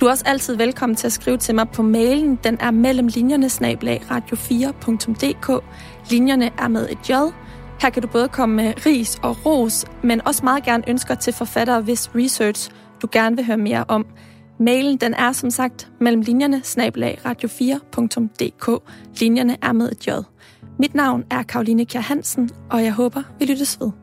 [0.00, 2.38] Du er også altid velkommen til at skrive til mig på mailen.
[2.44, 5.64] Den er mellem linjerne snablag radio4.dk.
[6.10, 7.12] Linjerne er med et J.
[7.82, 11.32] Her kan du både komme med ris og ros, men også meget gerne ønsker til
[11.32, 12.70] forfattere, hvis research
[13.02, 14.06] du gerne vil høre mere om.
[14.58, 18.82] Mailen den er som sagt mellem linjerne snablag radio4.dk.
[19.20, 20.10] Linjerne er med et J.
[20.78, 24.01] Mit navn er Karoline Kjær Hansen, og jeg håber, vi lyttes ved.